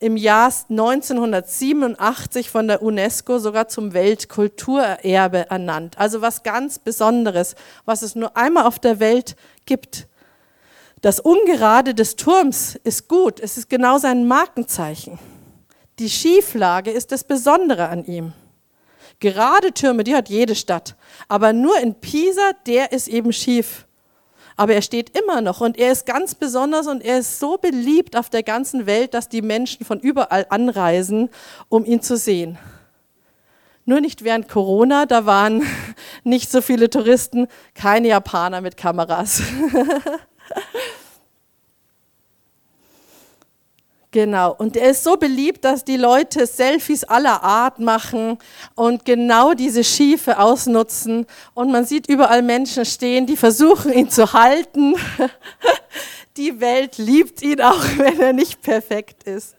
im 0.00 0.16
Jahr 0.16 0.52
1987 0.70 2.50
von 2.50 2.68
der 2.68 2.82
UNESCO 2.82 3.38
sogar 3.38 3.68
zum 3.68 3.94
Weltkulturerbe 3.94 5.50
ernannt. 5.50 5.98
Also 5.98 6.20
was 6.20 6.42
ganz 6.42 6.78
Besonderes, 6.78 7.56
was 7.84 8.02
es 8.02 8.14
nur 8.14 8.36
einmal 8.36 8.66
auf 8.66 8.78
der 8.78 9.00
Welt 9.00 9.36
gibt. 9.66 10.06
Das 11.00 11.20
Ungerade 11.20 11.94
des 11.94 12.16
Turms 12.16 12.76
ist 12.84 13.08
gut, 13.08 13.40
es 13.40 13.56
ist 13.56 13.68
genau 13.68 13.98
sein 13.98 14.26
Markenzeichen. 14.26 15.18
Die 15.98 16.10
Schieflage 16.10 16.90
ist 16.90 17.10
das 17.10 17.24
Besondere 17.24 17.88
an 17.88 18.04
ihm. 18.04 18.32
Gerade 19.20 19.72
Türme, 19.72 20.04
die 20.04 20.14
hat 20.14 20.28
jede 20.28 20.54
Stadt, 20.54 20.94
aber 21.26 21.52
nur 21.52 21.76
in 21.80 21.96
Pisa, 21.96 22.52
der 22.66 22.92
ist 22.92 23.08
eben 23.08 23.32
schief 23.32 23.87
aber 24.58 24.74
er 24.74 24.82
steht 24.82 25.16
immer 25.16 25.40
noch 25.40 25.60
und 25.60 25.78
er 25.78 25.92
ist 25.92 26.04
ganz 26.04 26.34
besonders 26.34 26.88
und 26.88 27.00
er 27.02 27.20
ist 27.20 27.38
so 27.38 27.58
beliebt 27.58 28.16
auf 28.16 28.28
der 28.28 28.42
ganzen 28.42 28.86
Welt, 28.86 29.14
dass 29.14 29.28
die 29.28 29.40
Menschen 29.40 29.86
von 29.86 30.00
überall 30.00 30.46
anreisen, 30.50 31.30
um 31.68 31.84
ihn 31.84 32.02
zu 32.02 32.16
sehen. 32.16 32.58
Nur 33.84 34.00
nicht 34.00 34.24
während 34.24 34.48
Corona, 34.48 35.06
da 35.06 35.26
waren 35.26 35.62
nicht 36.24 36.50
so 36.50 36.60
viele 36.60 36.90
Touristen, 36.90 37.46
keine 37.74 38.08
Japaner 38.08 38.60
mit 38.60 38.76
Kameras. 38.76 39.42
Genau, 44.10 44.54
und 44.54 44.74
er 44.74 44.90
ist 44.90 45.04
so 45.04 45.18
beliebt, 45.18 45.66
dass 45.66 45.84
die 45.84 45.98
Leute 45.98 46.46
Selfies 46.46 47.04
aller 47.04 47.42
Art 47.42 47.78
machen 47.78 48.38
und 48.74 49.04
genau 49.04 49.52
diese 49.52 49.84
Schiefe 49.84 50.38
ausnutzen. 50.38 51.26
Und 51.52 51.70
man 51.70 51.84
sieht 51.84 52.08
überall 52.08 52.40
Menschen 52.40 52.86
stehen, 52.86 53.26
die 53.26 53.36
versuchen, 53.36 53.92
ihn 53.92 54.08
zu 54.10 54.32
halten. 54.32 54.94
Die 56.38 56.60
Welt 56.60 56.98
liebt 56.98 57.42
ihn 57.42 57.60
auch, 57.60 57.82
wenn 57.96 58.20
er 58.20 58.32
nicht 58.32 58.62
perfekt 58.62 59.24
ist. 59.24 59.56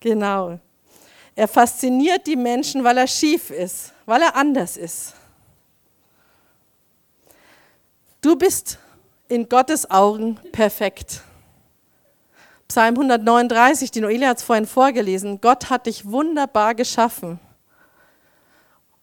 Genau. 0.00 0.58
Er 1.36 1.46
fasziniert 1.46 2.26
die 2.26 2.34
Menschen, 2.34 2.82
weil 2.82 2.98
er 2.98 3.06
schief 3.06 3.50
ist, 3.50 3.92
weil 4.06 4.22
er 4.22 4.34
anders 4.34 4.76
ist. 4.76 5.14
Du 8.20 8.34
bist 8.34 8.78
in 9.28 9.48
Gottes 9.48 9.88
Augen 9.88 10.40
perfekt. 10.50 11.22
Psalm 12.72 12.94
139, 12.94 13.90
die 13.90 14.00
Noelia 14.00 14.30
hat 14.30 14.38
es 14.38 14.42
vorhin 14.42 14.64
vorgelesen. 14.64 15.42
Gott 15.42 15.68
hat 15.68 15.84
dich 15.84 16.10
wunderbar 16.10 16.74
geschaffen. 16.74 17.38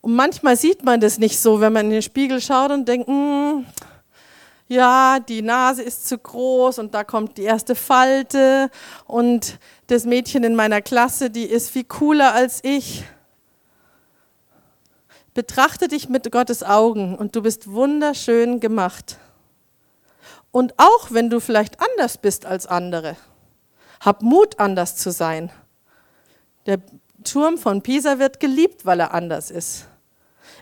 Und 0.02 0.16
manchmal 0.16 0.58
sieht 0.58 0.84
man 0.84 1.00
das 1.00 1.20
nicht 1.20 1.40
so, 1.40 1.62
wenn 1.62 1.74
man 1.74 1.86
in 1.86 1.92
den 1.92 2.02
Spiegel 2.02 2.42
schaut 2.42 2.72
und 2.72 2.88
denkt, 2.88 3.08
hm, 3.08 3.68
ja, 4.70 5.20
die 5.20 5.44
Nase 5.44 5.84
ist 5.84 6.08
zu 6.08 6.18
groß 6.18 6.80
und 6.80 6.96
da 6.96 7.04
kommt 7.04 7.38
die 7.38 7.44
erste 7.44 7.76
Falte 7.76 8.72
und 9.06 9.60
das 9.86 10.04
Mädchen 10.04 10.44
in 10.44 10.56
meiner 10.56 10.82
Klasse, 10.82 11.30
die 11.30 11.46
ist 11.46 11.70
viel 11.70 11.84
cooler 11.84 12.34
als 12.34 12.64
ich. 12.64 13.04
Betrachte 15.36 15.88
dich 15.88 16.10
mit 16.10 16.32
Gottes 16.32 16.64
Augen 16.64 17.16
und 17.16 17.36
du 17.36 17.44
bist 17.44 17.72
wunderschön 17.72 18.62
gemacht. 18.62 19.20
Und 20.50 20.74
auch 20.78 21.12
wenn 21.12 21.30
du 21.30 21.40
vielleicht 21.40 21.80
anders 21.80 22.18
bist 22.18 22.48
als 22.48 22.66
andere. 22.66 23.16
Hab 24.00 24.22
Mut, 24.22 24.60
anders 24.60 24.96
zu 24.96 25.12
sein. 25.12 25.52
Der 26.66 26.80
Turm 27.24 27.58
von 27.58 27.82
Pisa 27.82 28.20
wird 28.20 28.40
geliebt, 28.40 28.86
weil 28.86 29.00
er 29.00 29.14
anders 29.14 29.52
ist. 29.52 29.88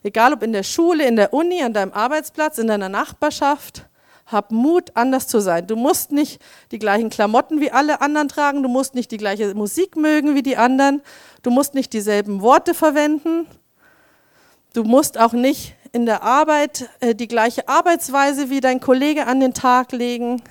Egal 0.03 0.33
ob 0.33 0.43
in 0.43 0.53
der 0.53 0.63
Schule, 0.63 1.05
in 1.07 1.15
der 1.15 1.33
Uni, 1.33 1.61
an 1.61 1.73
deinem 1.73 1.93
Arbeitsplatz, 1.93 2.57
in 2.57 2.67
deiner 2.67 2.89
Nachbarschaft, 2.89 3.87
hab 4.25 4.51
Mut, 4.51 4.91
anders 4.95 5.27
zu 5.27 5.39
sein. 5.39 5.67
Du 5.67 5.75
musst 5.75 6.11
nicht 6.11 6.41
die 6.71 6.79
gleichen 6.79 7.09
Klamotten 7.09 7.61
wie 7.61 7.71
alle 7.71 8.01
anderen 8.01 8.27
tragen, 8.27 8.61
du 8.61 8.69
musst 8.69 8.93
nicht 8.93 9.11
die 9.11 9.17
gleiche 9.17 9.53
Musik 9.55 9.95
mögen 9.95 10.35
wie 10.35 10.43
die 10.43 10.57
anderen, 10.57 11.01
du 11.43 11.49
musst 11.49 11.73
nicht 11.73 11.93
dieselben 11.93 12.41
Worte 12.41 12.73
verwenden, 12.73 13.47
du 14.73 14.83
musst 14.83 15.17
auch 15.17 15.33
nicht 15.33 15.75
in 15.93 16.05
der 16.05 16.23
Arbeit 16.23 16.89
äh, 16.99 17.15
die 17.15 17.27
gleiche 17.27 17.67
Arbeitsweise 17.69 18.49
wie 18.49 18.59
dein 18.59 18.81
Kollege 18.81 19.27
an 19.27 19.39
den 19.39 19.53
Tag 19.53 19.93
legen. 19.93 20.41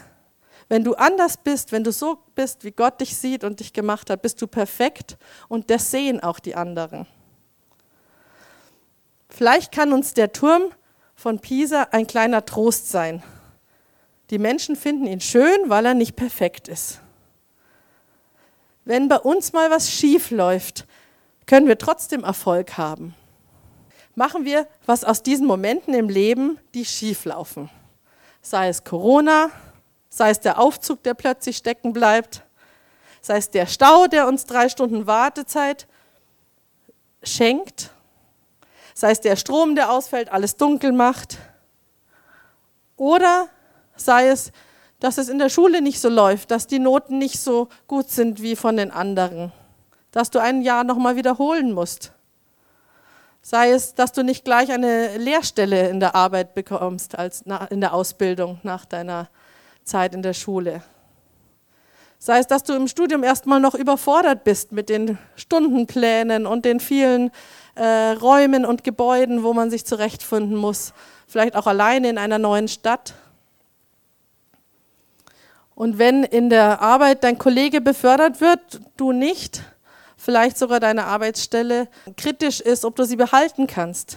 Wenn 0.69 0.83
du 0.83 0.95
anders 0.95 1.37
bist, 1.37 1.71
wenn 1.71 1.85
du 1.85 1.93
so 1.93 2.19
bist, 2.35 2.65
wie 2.65 2.73
Gott 2.73 3.01
dich 3.01 3.17
sieht 3.17 3.45
und 3.45 3.61
dich 3.61 3.73
gemacht 3.73 4.11
hat, 4.11 4.23
bist 4.23 4.43
du 4.43 4.47
perfekt 4.47 5.17
und 5.49 5.71
das 5.71 5.91
sehen 5.91 6.21
auch 6.23 6.41
die 6.41 6.57
anderen. 6.57 7.07
Vielleicht 9.29 9.71
kann 9.71 9.93
uns 9.93 10.15
der 10.15 10.33
Turm 10.33 10.73
von 11.15 11.39
Pisa 11.39 11.89
ein 11.93 12.07
kleiner 12.07 12.45
Trost 12.45 12.91
sein. 12.91 13.23
Die 14.31 14.39
Menschen 14.39 14.75
finden 14.75 15.07
ihn 15.07 15.21
schön, 15.21 15.69
weil 15.69 15.87
er 15.87 15.95
nicht 15.95 16.17
perfekt 16.17 16.69
ist. 16.69 17.01
Wenn 18.85 19.09
bei 19.09 19.19
uns 19.19 19.53
mal 19.53 19.71
was 19.71 19.91
schief 19.91 20.31
läuft, 20.31 20.87
können 21.47 21.69
wir 21.69 21.79
trotzdem 21.79 22.25
Erfolg 22.25 22.77
haben. 22.77 23.15
Machen 24.15 24.45
wir 24.45 24.67
was 24.85 25.05
aus 25.05 25.23
diesen 25.23 25.47
Momenten 25.47 25.95
im 25.95 26.09
Leben, 26.09 26.59
die 26.75 26.85
schief 26.85 27.25
laufen. 27.25 27.71
Sei 28.43 28.69
es 28.69 28.83
Corona, 28.83 29.51
sei 30.17 30.31
es 30.31 30.41
der 30.41 30.59
Aufzug, 30.59 31.03
der 31.03 31.13
plötzlich 31.13 31.59
stecken 31.59 31.93
bleibt, 31.93 32.43
sei 33.21 33.37
es 33.37 33.51
der 33.51 33.67
Stau, 33.67 34.07
der 34.07 34.27
uns 34.27 34.47
drei 34.47 34.71
Stunden 34.71 35.07
Wartezeit 35.07 35.87
schenkt, 37.23 37.91
sei 38.95 39.11
es 39.11 39.21
der 39.21 39.37
Strom, 39.37 39.75
der 39.75 39.91
ausfällt, 39.91 40.33
alles 40.33 40.57
dunkel 40.57 40.93
macht, 40.93 41.37
oder 42.97 43.49
sei 43.95 44.29
es, 44.29 44.53
dass 45.01 45.19
es 45.19 45.29
in 45.29 45.39
der 45.39 45.51
Schule 45.51 45.83
nicht 45.83 46.01
so 46.01 46.09
läuft, 46.09 46.51
dass 46.51 46.67
die 46.67 46.79
Noten 46.79 47.19
nicht 47.19 47.39
so 47.39 47.69
gut 47.87 48.09
sind 48.09 48.41
wie 48.41 48.57
von 48.57 48.79
den 48.79 48.91
anderen, 48.91 49.53
dass 50.13 50.31
du 50.31 50.39
ein 50.39 50.63
Jahr 50.63 50.83
nochmal 50.83 51.17
wiederholen 51.17 51.73
musst. 51.73 52.13
Sei 53.43 53.71
es, 53.71 53.95
dass 53.95 54.13
du 54.13 54.25
nicht 54.25 54.47
gleich 54.47 54.73
eine 54.73 55.19
Lehrstelle 55.19 55.91
in 55.91 56.01
der 56.01 56.15
Arbeit 56.15 56.55
bekommst 56.55 57.19
als 57.19 57.45
in 57.69 57.83
der 57.83 57.93
Ausbildung 57.93 58.61
nach 58.63 58.87
deiner 58.87 59.29
Zeit 59.87 60.15
in 60.15 60.23
der 60.23 60.35
Schule. 60.35 60.83
Sei 62.19 62.39
es, 62.39 62.47
dass 62.47 62.65
du 62.65 62.75
im 62.75 62.89
Studium 62.89 63.23
erstmal 63.23 63.61
noch 63.61 63.75
überfordert 63.75 64.43
bist 64.43 64.73
mit 64.73 64.89
den 64.89 65.17
Stundenplänen 65.37 66.47
und 66.47 66.65
den 66.65 66.81
vielen 66.81 67.31
äh, 67.77 68.11
Räumen 68.13 68.65
und 68.65 68.85
Gebäuden, 68.85 69.45
wo 69.45 69.53
man 69.53 69.71
sich 69.71 69.87
zurechtfinden 69.87 70.57
muss. 70.57 70.93
Vielleicht 71.29 71.55
auch 71.55 71.67
alleine 71.67 72.09
in 72.09 72.19
einer 72.19 72.39
neuen 72.39 72.69
Stadt. 72.69 73.15
Und 75.77 75.99
wenn 75.99 76.25
in 76.25 76.51
der 76.51 76.81
Arbeit 76.81 77.23
dein 77.23 77.39
Kollege 77.39 77.81
befördert 77.81 78.41
wird, 78.41 78.81
du 78.97 79.13
nicht, 79.13 79.63
vielleicht 80.17 80.59
sogar 80.59 80.81
deine 80.81 81.05
Arbeitsstelle 81.05 81.87
kritisch 82.17 82.61
ist, 82.61 82.85
ob 82.85 82.97
du 82.97 83.05
sie 83.05 83.17
behalten 83.17 83.67
kannst. 83.67 84.17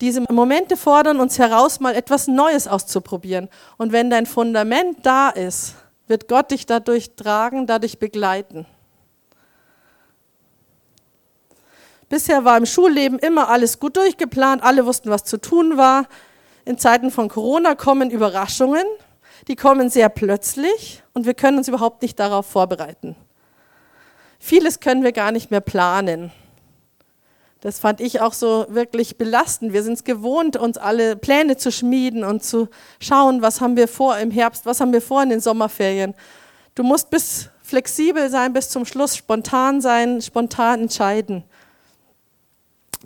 Diese 0.00 0.20
Momente 0.32 0.76
fordern 0.76 1.18
uns 1.18 1.38
heraus, 1.38 1.80
mal 1.80 1.94
etwas 1.94 2.28
Neues 2.28 2.68
auszuprobieren. 2.68 3.48
Und 3.78 3.92
wenn 3.92 4.10
dein 4.10 4.26
Fundament 4.26 4.98
da 5.02 5.28
ist, 5.28 5.74
wird 6.06 6.28
Gott 6.28 6.50
dich 6.50 6.66
dadurch 6.66 7.16
tragen, 7.16 7.66
dadurch 7.66 7.98
begleiten. 7.98 8.66
Bisher 12.08 12.44
war 12.44 12.56
im 12.56 12.64
Schulleben 12.64 13.18
immer 13.18 13.48
alles 13.48 13.78
gut 13.80 13.96
durchgeplant, 13.96 14.62
alle 14.62 14.86
wussten, 14.86 15.10
was 15.10 15.24
zu 15.24 15.38
tun 15.38 15.76
war. 15.76 16.06
In 16.64 16.78
Zeiten 16.78 17.10
von 17.10 17.28
Corona 17.28 17.74
kommen 17.74 18.10
Überraschungen, 18.10 18.86
die 19.46 19.56
kommen 19.56 19.90
sehr 19.90 20.08
plötzlich 20.08 21.02
und 21.12 21.26
wir 21.26 21.34
können 21.34 21.58
uns 21.58 21.68
überhaupt 21.68 22.02
nicht 22.02 22.18
darauf 22.18 22.46
vorbereiten. 22.46 23.14
Vieles 24.38 24.80
können 24.80 25.02
wir 25.02 25.12
gar 25.12 25.32
nicht 25.32 25.50
mehr 25.50 25.60
planen. 25.60 26.32
Das 27.60 27.80
fand 27.80 28.00
ich 28.00 28.20
auch 28.20 28.34
so 28.34 28.66
wirklich 28.68 29.18
belastend. 29.18 29.72
Wir 29.72 29.82
sind 29.82 29.94
es 29.94 30.04
gewohnt, 30.04 30.56
uns 30.56 30.78
alle 30.78 31.16
Pläne 31.16 31.56
zu 31.56 31.72
schmieden 31.72 32.22
und 32.22 32.44
zu 32.44 32.68
schauen, 33.00 33.42
was 33.42 33.60
haben 33.60 33.76
wir 33.76 33.88
vor 33.88 34.16
im 34.18 34.30
Herbst, 34.30 34.64
was 34.64 34.80
haben 34.80 34.92
wir 34.92 35.02
vor 35.02 35.22
in 35.22 35.30
den 35.30 35.40
Sommerferien. 35.40 36.14
Du 36.76 36.84
musst 36.84 37.10
bis 37.10 37.48
flexibel 37.60 38.30
sein, 38.30 38.52
bis 38.52 38.70
zum 38.70 38.84
Schluss 38.84 39.16
spontan 39.16 39.80
sein, 39.80 40.22
spontan 40.22 40.82
entscheiden. 40.82 41.42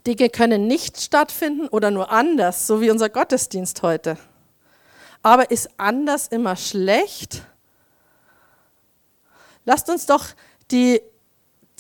Dinge 0.07 0.29
können 0.29 0.67
nicht 0.67 1.01
stattfinden 1.01 1.69
oder 1.69 1.91
nur 1.91 2.11
anders, 2.11 2.67
so 2.67 2.81
wie 2.83 2.91
unser 2.91 3.09
Gottesdienst 3.09 3.83
heute. 3.83 4.19
Aber 5.23 5.51
ist 5.51 5.71
anders 5.79 6.29
immer 6.29 6.57
schlecht? 6.57 7.43
Lasst 9.65 9.89
uns 9.89 10.07
doch 10.07 10.27
die 10.71 11.01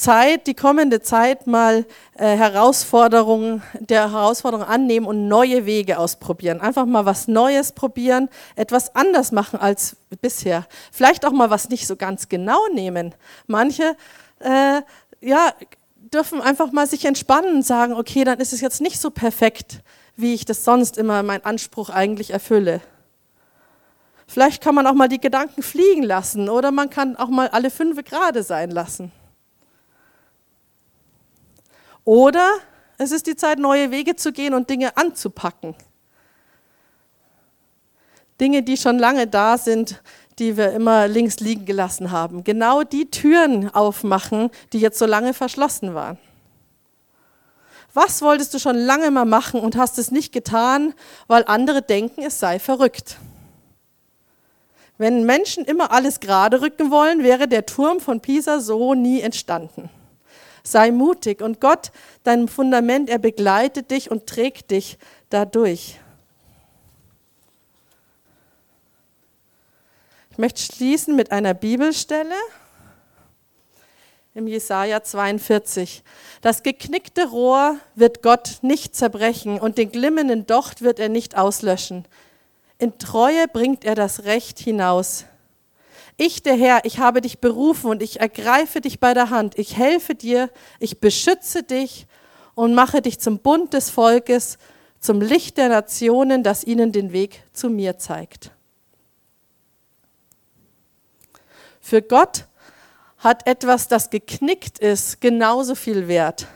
Zeit, 0.02 0.48
die 0.48 0.54
kommende 0.54 1.00
Zeit 1.00 1.46
mal 1.46 1.86
äh, 2.18 2.36
Herausforderungen, 2.36 3.62
der 3.78 4.10
Herausforderung 4.10 4.66
annehmen 4.66 5.06
und 5.06 5.28
neue 5.28 5.64
Wege 5.64 5.98
ausprobieren. 5.98 6.60
Einfach 6.60 6.86
mal 6.86 7.06
was 7.06 7.28
Neues 7.28 7.70
probieren, 7.70 8.28
etwas 8.56 8.96
anders 8.96 9.30
machen 9.30 9.60
als 9.60 9.96
bisher. 10.20 10.66
Vielleicht 10.90 11.24
auch 11.24 11.30
mal 11.30 11.50
was 11.50 11.68
nicht 11.68 11.86
so 11.86 11.94
ganz 11.94 12.28
genau 12.28 12.58
nehmen. 12.74 13.14
Manche, 13.46 13.96
äh, 14.40 14.82
ja, 15.20 15.52
dürfen 16.12 16.42
einfach 16.42 16.72
mal 16.72 16.88
sich 16.88 17.04
entspannen 17.04 17.54
und 17.54 17.62
sagen, 17.62 17.94
okay, 17.94 18.24
dann 18.24 18.40
ist 18.40 18.52
es 18.52 18.60
jetzt 18.60 18.80
nicht 18.80 19.00
so 19.00 19.10
perfekt, 19.10 19.82
wie 20.16 20.34
ich 20.34 20.44
das 20.44 20.64
sonst 20.64 20.98
immer 20.98 21.22
meinen 21.22 21.44
Anspruch 21.44 21.90
eigentlich 21.90 22.30
erfülle. 22.30 22.80
Vielleicht 24.26 24.62
kann 24.62 24.74
man 24.74 24.88
auch 24.88 24.94
mal 24.94 25.08
die 25.08 25.20
Gedanken 25.20 25.62
fliegen 25.62 26.02
lassen 26.02 26.48
oder 26.48 26.72
man 26.72 26.90
kann 26.90 27.16
auch 27.16 27.28
mal 27.28 27.48
alle 27.48 27.70
fünf 27.70 28.02
gerade 28.04 28.42
sein 28.42 28.70
lassen. 28.72 29.12
Oder 32.04 32.58
es 32.98 33.12
ist 33.12 33.26
die 33.26 33.36
Zeit, 33.36 33.58
neue 33.58 33.90
Wege 33.90 34.16
zu 34.16 34.32
gehen 34.32 34.54
und 34.54 34.70
Dinge 34.70 34.96
anzupacken. 34.96 35.74
Dinge, 38.40 38.62
die 38.62 38.76
schon 38.76 38.98
lange 38.98 39.26
da 39.26 39.58
sind, 39.58 40.02
die 40.38 40.56
wir 40.56 40.72
immer 40.72 41.06
links 41.06 41.40
liegen 41.40 41.64
gelassen 41.64 42.10
haben. 42.10 42.42
Genau 42.42 42.82
die 42.82 43.10
Türen 43.10 43.72
aufmachen, 43.72 44.50
die 44.72 44.80
jetzt 44.80 44.98
so 44.98 45.06
lange 45.06 45.34
verschlossen 45.34 45.94
waren. 45.94 46.18
Was 47.94 48.22
wolltest 48.22 48.54
du 48.54 48.58
schon 48.58 48.76
lange 48.76 49.10
mal 49.10 49.26
machen 49.26 49.60
und 49.60 49.76
hast 49.76 49.98
es 49.98 50.10
nicht 50.10 50.32
getan, 50.32 50.94
weil 51.26 51.44
andere 51.46 51.82
denken, 51.82 52.22
es 52.22 52.40
sei 52.40 52.58
verrückt? 52.58 53.18
Wenn 54.96 55.24
Menschen 55.24 55.64
immer 55.64 55.92
alles 55.92 56.20
gerade 56.20 56.62
rücken 56.62 56.90
wollen, 56.90 57.22
wäre 57.22 57.48
der 57.48 57.66
Turm 57.66 58.00
von 58.00 58.20
Pisa 58.20 58.60
so 58.60 58.94
nie 58.94 59.20
entstanden. 59.20 59.90
Sei 60.62 60.90
mutig 60.90 61.42
und 61.42 61.60
Gott, 61.60 61.92
dein 62.22 62.48
Fundament, 62.48 63.10
er 63.10 63.18
begleitet 63.18 63.90
dich 63.90 64.10
und 64.10 64.26
trägt 64.26 64.70
dich 64.70 64.98
dadurch. 65.30 65.98
Ich 70.30 70.38
möchte 70.38 70.62
schließen 70.62 71.14
mit 71.14 71.30
einer 71.30 71.52
Bibelstelle 71.52 72.34
im 74.34 74.46
Jesaja 74.46 75.02
42. 75.02 76.02
Das 76.40 76.62
geknickte 76.62 77.28
Rohr 77.28 77.76
wird 77.94 78.22
Gott 78.22 78.58
nicht 78.62 78.96
zerbrechen 78.96 79.60
und 79.60 79.76
den 79.76 79.92
glimmenden 79.92 80.46
Docht 80.46 80.80
wird 80.80 80.98
er 80.98 81.10
nicht 81.10 81.36
auslöschen. 81.36 82.06
In 82.78 82.98
Treue 82.98 83.46
bringt 83.46 83.84
er 83.84 83.94
das 83.94 84.24
Recht 84.24 84.58
hinaus. 84.58 85.26
Ich, 86.16 86.42
der 86.42 86.54
Herr, 86.54 86.84
ich 86.84 86.98
habe 86.98 87.20
dich 87.20 87.40
berufen 87.40 87.90
und 87.90 88.02
ich 88.02 88.20
ergreife 88.20 88.80
dich 88.80 89.00
bei 89.00 89.14
der 89.14 89.30
Hand. 89.30 89.58
Ich 89.58 89.76
helfe 89.76 90.14
dir, 90.14 90.50
ich 90.78 91.00
beschütze 91.00 91.62
dich 91.62 92.06
und 92.54 92.74
mache 92.74 93.02
dich 93.02 93.18
zum 93.18 93.38
Bund 93.38 93.72
des 93.72 93.90
Volkes, 93.90 94.58
zum 95.00 95.20
Licht 95.20 95.56
der 95.56 95.68
Nationen, 95.68 96.42
das 96.42 96.64
ihnen 96.64 96.92
den 96.92 97.12
Weg 97.12 97.42
zu 97.52 97.70
mir 97.70 97.98
zeigt. 97.98 98.52
Für 101.80 102.02
Gott 102.02 102.46
hat 103.18 103.46
etwas, 103.46 103.88
das 103.88 104.10
geknickt 104.10 104.78
ist, 104.78 105.20
genauso 105.20 105.74
viel 105.74 106.08
Wert. 106.08 106.46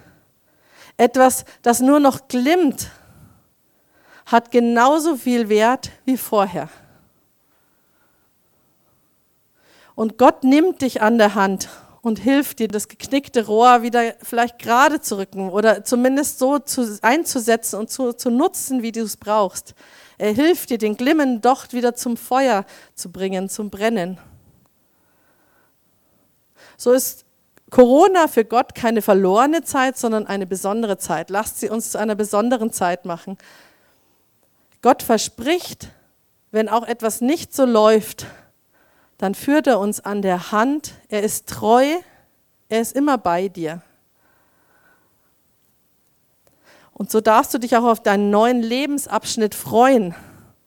Etwas, 0.97 1.45
das 1.63 1.81
nur 1.81 2.01
noch 2.01 2.29
glimmt, 2.29 2.91
hat 4.27 4.51
genauso 4.51 5.17
viel 5.17 5.49
Wert 5.49 5.91
wie 6.05 6.17
vorher. 6.17 6.69
Und 9.97 10.19
Gott 10.19 10.45
nimmt 10.45 10.83
dich 10.83 11.03
an 11.03 11.19
der 11.19 11.35
Hand 11.35 11.69
und 12.03 12.21
hilft 12.21 12.61
dir, 12.61 12.69
das 12.69 12.87
geknickte 12.87 13.47
Rohr 13.47 13.83
wieder 13.83 14.15
vielleicht 14.23 14.61
gerade 14.61 15.01
zu 15.01 15.19
rücken 15.19 15.51
oder 15.51 15.83
zumindest 15.83 16.39
so 16.39 16.61
zu, 16.61 16.99
einzusetzen 17.03 17.81
und 17.81 17.91
zu, 17.91 18.13
zu 18.13 18.31
nutzen, 18.31 18.83
wie 18.83 18.93
du 18.93 19.01
es 19.01 19.17
brauchst. 19.17 19.75
Er 20.19 20.33
hilft 20.33 20.71
dir, 20.71 20.79
den 20.79 20.97
glimmenden 20.97 21.41
Docht 21.41 21.73
wieder 21.73 21.95
zum 21.95 22.17
Feuer 22.17 22.65
zu 22.95 23.11
bringen, 23.11 23.49
zum 23.49 23.71
Brennen. 23.71 24.19
So 26.77 26.93
ist 26.93 27.25
Corona 27.71 28.29
für 28.29 28.45
Gott 28.45 28.75
keine 28.75 29.01
verlorene 29.01 29.65
Zeit, 29.65 29.97
sondern 29.97 30.27
eine 30.27 30.47
besondere 30.47 30.99
Zeit. 30.99 31.31
Lasst 31.31 31.59
sie 31.59 31.71
uns 31.71 31.93
zu 31.93 31.99
einer 31.99 32.15
besonderen 32.15 32.71
Zeit 32.71 33.07
machen. 33.07 33.39
Gott 34.83 35.03
verspricht, 35.03 35.89
wenn 36.51 36.69
auch 36.69 36.87
etwas 36.87 37.23
nicht 37.23 37.55
so 37.55 37.65
läuft, 37.65 38.27
dann 39.19 39.35
führt 39.35 39.67
er 39.67 39.79
uns 39.79 40.01
an 40.01 40.23
der 40.23 40.53
Hand. 40.53 40.95
Er 41.09 41.23
ist 41.23 41.49
treu, 41.49 41.85
er 42.69 42.81
ist 42.81 42.95
immer 42.95 43.19
bei 43.19 43.49
dir. 43.49 43.83
Und 46.93 47.11
so 47.11 47.21
darfst 47.21 47.53
du 47.53 47.59
dich 47.59 47.77
auch 47.77 47.85
auf 47.85 48.03
deinen 48.03 48.31
neuen 48.31 48.63
Lebensabschnitt 48.63 49.55
freuen. 49.55 50.15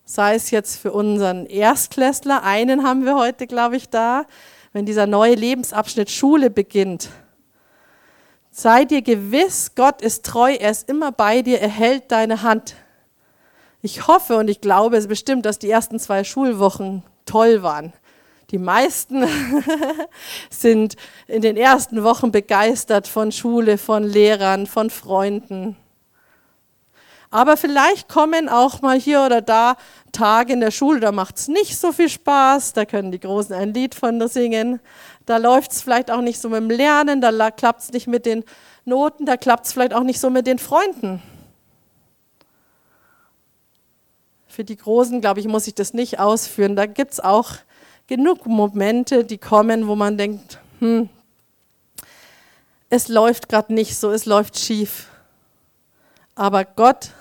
Sei 0.06 0.36
es 0.36 0.52
jetzt 0.52 0.78
für 0.78 0.92
unseren 0.92 1.46
Erstklässler, 1.46 2.44
einen 2.44 2.84
haben 2.84 3.06
wir 3.06 3.16
heute, 3.16 3.48
glaube 3.48 3.78
ich, 3.78 3.90
da, 3.90 4.26
wenn 4.74 4.86
dieser 4.86 5.08
neue 5.08 5.36
Lebensabschnitt 5.36 6.10
Schule 6.10 6.50
beginnt. 6.50 7.10
Sei 8.52 8.86
dir 8.86 9.02
gewiss, 9.02 9.74
Gott 9.76 10.02
ist 10.02 10.26
treu, 10.26 10.54
er 10.54 10.72
ist 10.72 10.90
immer 10.90 11.12
bei 11.12 11.42
dir, 11.42 11.62
er 11.62 11.70
hält 11.70 12.12
deine 12.12 12.42
Hand. 12.42 12.76
Ich 13.82 14.08
hoffe 14.08 14.38
und 14.38 14.50
ich 14.50 14.62
glaube 14.62 14.98
es 14.98 15.08
bestimmt, 15.08 15.46
dass 15.46 15.60
die 15.60 15.70
ersten 15.70 16.00
zwei 16.00 16.24
Schulwochen 16.24 17.04
toll 17.26 17.64
waren. 17.64 17.94
Die 18.52 18.58
meisten 18.58 19.28
sind 20.50 20.96
in 21.28 21.42
den 21.42 21.56
ersten 21.56 22.04
Wochen 22.04 22.32
begeistert 22.32 23.08
von 23.08 23.32
Schule, 23.32 23.78
von 23.78 24.04
Lehrern, 24.04 24.66
von 24.66 24.90
Freunden. 24.90 25.76
Aber 27.32 27.58
vielleicht 27.58 28.10
kommen 28.10 28.50
auch 28.50 28.82
mal 28.82 29.00
hier 29.00 29.22
oder 29.22 29.42
da 29.42 29.78
Tage 30.12 30.54
in 30.54 30.62
der 30.62 30.72
Schule, 30.72 31.00
da 31.00 31.12
macht 31.12 31.38
es 31.38 31.48
nicht 31.48 31.78
so 31.78 31.92
viel 31.92 32.10
Spaß, 32.10 32.74
da 32.74 32.86
können 32.86 33.12
die 33.12 33.20
Großen 33.20 33.54
ein 33.54 33.72
Lied 33.72 33.94
von 33.94 34.28
singen. 34.28 34.80
Da 35.28 35.38
läuft 35.38 35.72
es 35.72 35.84
vielleicht 35.84 36.10
auch 36.10 36.22
nicht 36.22 36.42
so 36.42 36.50
mit 36.50 36.62
dem 36.62 36.72
Lernen, 36.72 37.22
da 37.22 37.52
klappt 37.52 37.82
es 37.82 37.92
nicht 37.92 38.08
mit 38.08 38.26
den 38.26 38.44
Noten, 38.84 39.28
da 39.28 39.38
klappt 39.38 39.68
es 39.68 39.74
vielleicht 39.74 39.94
auch 39.94 40.02
nicht 40.02 40.20
so 40.20 40.32
mit 40.32 40.48
den 40.48 40.58
Freunden. 40.58 41.22
Für 44.48 44.64
die 44.64 44.76
Großen, 44.76 45.22
glaube 45.22 45.40
ich, 45.40 45.48
muss 45.48 45.68
ich 45.68 45.76
das 45.76 45.94
nicht 45.94 46.20
ausführen. 46.20 46.76
Da 46.76 46.88
gibt 46.88 47.14
es 47.14 47.20
auch 47.20 47.52
genug 48.10 48.48
Momente, 48.48 49.24
die 49.24 49.38
kommen, 49.38 49.88
wo 49.88 49.96
man 49.96 50.18
denkt, 50.18 50.58
hm, 50.80 51.10
es 52.90 53.08
läuft 53.08 53.48
gerade 53.48 53.72
nicht 53.72 53.96
so, 53.96 54.10
es 54.10 54.26
läuft 54.26 54.58
schief. 54.58 55.10
Aber 56.34 56.66
Gott 56.66 57.12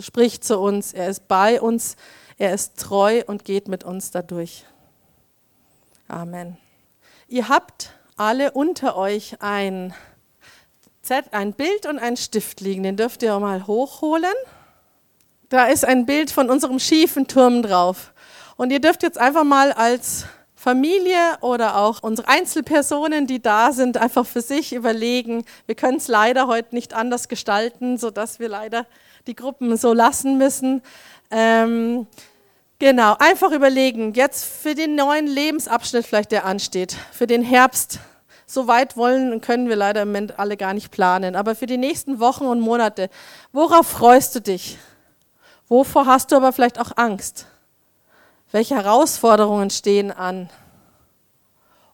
spricht 0.00 0.42
zu 0.42 0.58
uns, 0.58 0.94
er 0.94 1.10
ist 1.10 1.28
bei 1.28 1.60
uns, 1.60 1.96
er 2.38 2.54
ist 2.54 2.78
treu 2.78 3.22
und 3.26 3.44
geht 3.44 3.68
mit 3.68 3.84
uns 3.84 4.12
dadurch. 4.12 4.64
Amen. 6.08 6.56
Ihr 7.28 7.50
habt 7.50 7.90
alle 8.16 8.52
unter 8.52 8.96
euch 8.96 9.42
ein, 9.42 9.92
ein 11.32 11.52
Bild 11.52 11.84
und 11.84 11.98
ein 11.98 12.16
Stift 12.16 12.62
liegen, 12.62 12.82
den 12.82 12.96
dürft 12.96 13.22
ihr 13.22 13.38
mal 13.38 13.66
hochholen. 13.66 14.34
Da 15.50 15.66
ist 15.66 15.84
ein 15.84 16.06
Bild 16.06 16.30
von 16.30 16.48
unserem 16.48 16.78
schiefen 16.78 17.26
Turm 17.26 17.62
drauf. 17.62 18.13
Und 18.56 18.70
ihr 18.70 18.80
dürft 18.80 19.02
jetzt 19.02 19.18
einfach 19.18 19.44
mal 19.44 19.72
als 19.72 20.26
Familie 20.64 21.36
oder 21.42 21.76
auch 21.76 22.02
unsere 22.02 22.26
Einzelpersonen, 22.28 23.26
die 23.26 23.42
da 23.42 23.72
sind, 23.72 23.98
einfach 23.98 24.24
für 24.24 24.40
sich 24.40 24.72
überlegen. 24.72 25.44
Wir 25.66 25.74
können 25.74 25.98
es 25.98 26.08
leider 26.08 26.46
heute 26.46 26.74
nicht 26.74 26.94
anders 26.94 27.28
gestalten, 27.28 27.98
sodass 27.98 28.38
wir 28.38 28.48
leider 28.48 28.86
die 29.26 29.34
Gruppen 29.34 29.76
so 29.76 29.92
lassen 29.92 30.38
müssen. 30.38 30.80
Ähm, 31.30 32.06
genau, 32.78 33.14
einfach 33.18 33.50
überlegen, 33.52 34.14
jetzt 34.14 34.44
für 34.44 34.74
den 34.74 34.94
neuen 34.94 35.26
Lebensabschnitt 35.26 36.06
vielleicht, 36.06 36.32
der 36.32 36.46
ansteht, 36.46 36.96
für 37.12 37.26
den 37.26 37.42
Herbst. 37.42 37.98
So 38.46 38.66
weit 38.66 38.96
wollen 38.96 39.32
und 39.32 39.42
können 39.42 39.68
wir 39.68 39.76
leider 39.76 40.02
im 40.02 40.08
Moment 40.08 40.38
alle 40.38 40.56
gar 40.56 40.72
nicht 40.72 40.90
planen. 40.90 41.36
Aber 41.36 41.54
für 41.54 41.66
die 41.66 41.78
nächsten 41.78 42.20
Wochen 42.20 42.44
und 42.44 42.60
Monate, 42.60 43.10
worauf 43.52 43.86
freust 43.86 44.34
du 44.34 44.40
dich? 44.40 44.78
Wovor 45.68 46.06
hast 46.06 46.32
du 46.32 46.36
aber 46.36 46.52
vielleicht 46.52 46.78
auch 46.78 46.92
Angst? 46.96 47.46
Welche 48.52 48.76
Herausforderungen 48.76 49.70
stehen 49.70 50.10
an? 50.10 50.48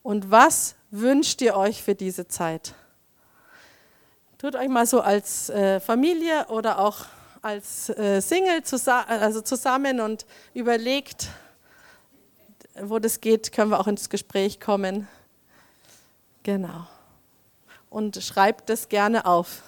Und 0.03 0.31
was 0.31 0.75
wünscht 0.91 1.41
ihr 1.43 1.57
euch 1.57 1.83
für 1.83 1.95
diese 1.95 2.29
Zeit? 2.29 2.75
Tut 4.39 4.57
euch 4.57 4.69
mal 4.69 4.87
so 4.87 5.01
als 5.01 5.51
äh, 5.51 5.81
Familie 5.81 6.47
oder 6.49 6.79
auch 6.79 7.05
als 7.43 7.91
äh, 7.91 8.21
Single 8.21 8.63
zusa 8.63 9.03
also 9.03 9.41
zusammen 9.41 10.01
und 10.01 10.27
überlegt, 10.55 11.29
wo 12.81 12.99
das 12.99 13.21
geht, 13.21 13.53
können 13.53 13.71
wir 13.71 13.81
auch 13.81 13.87
ins 13.87 14.09
Gespräch 14.09 14.61
kommen. 14.61 15.09
Genau. 16.43 16.87
Und 17.89 18.23
schreibt 18.23 18.71
das 18.71 18.89
gerne 18.89 19.27
auf. 19.27 19.63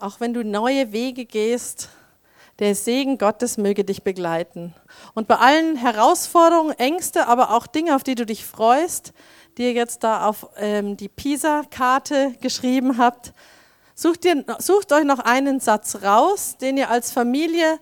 Auch 0.00 0.18
wenn 0.18 0.32
du 0.32 0.42
neue 0.42 0.92
Wege 0.92 1.26
gehst, 1.26 1.90
der 2.58 2.74
Segen 2.74 3.18
Gottes 3.18 3.58
möge 3.58 3.84
dich 3.84 4.02
begleiten. 4.02 4.74
Und 5.12 5.28
bei 5.28 5.36
allen 5.36 5.76
Herausforderungen, 5.76 6.72
Ängste, 6.78 7.26
aber 7.26 7.54
auch 7.54 7.66
Dinge, 7.66 7.94
auf 7.94 8.02
die 8.02 8.14
du 8.14 8.24
dich 8.24 8.46
freust, 8.46 9.12
die 9.58 9.64
ihr 9.64 9.72
jetzt 9.72 10.02
da 10.02 10.26
auf 10.26 10.48
ähm, 10.56 10.96
die 10.96 11.10
PISA-Karte 11.10 12.34
geschrieben 12.40 12.96
habt, 12.96 13.34
sucht, 13.94 14.24
ihr, 14.24 14.42
sucht 14.58 14.90
euch 14.92 15.04
noch 15.04 15.18
einen 15.18 15.60
Satz 15.60 15.96
raus, 16.02 16.56
den 16.58 16.78
ihr 16.78 16.88
als 16.88 17.12
Familie 17.12 17.78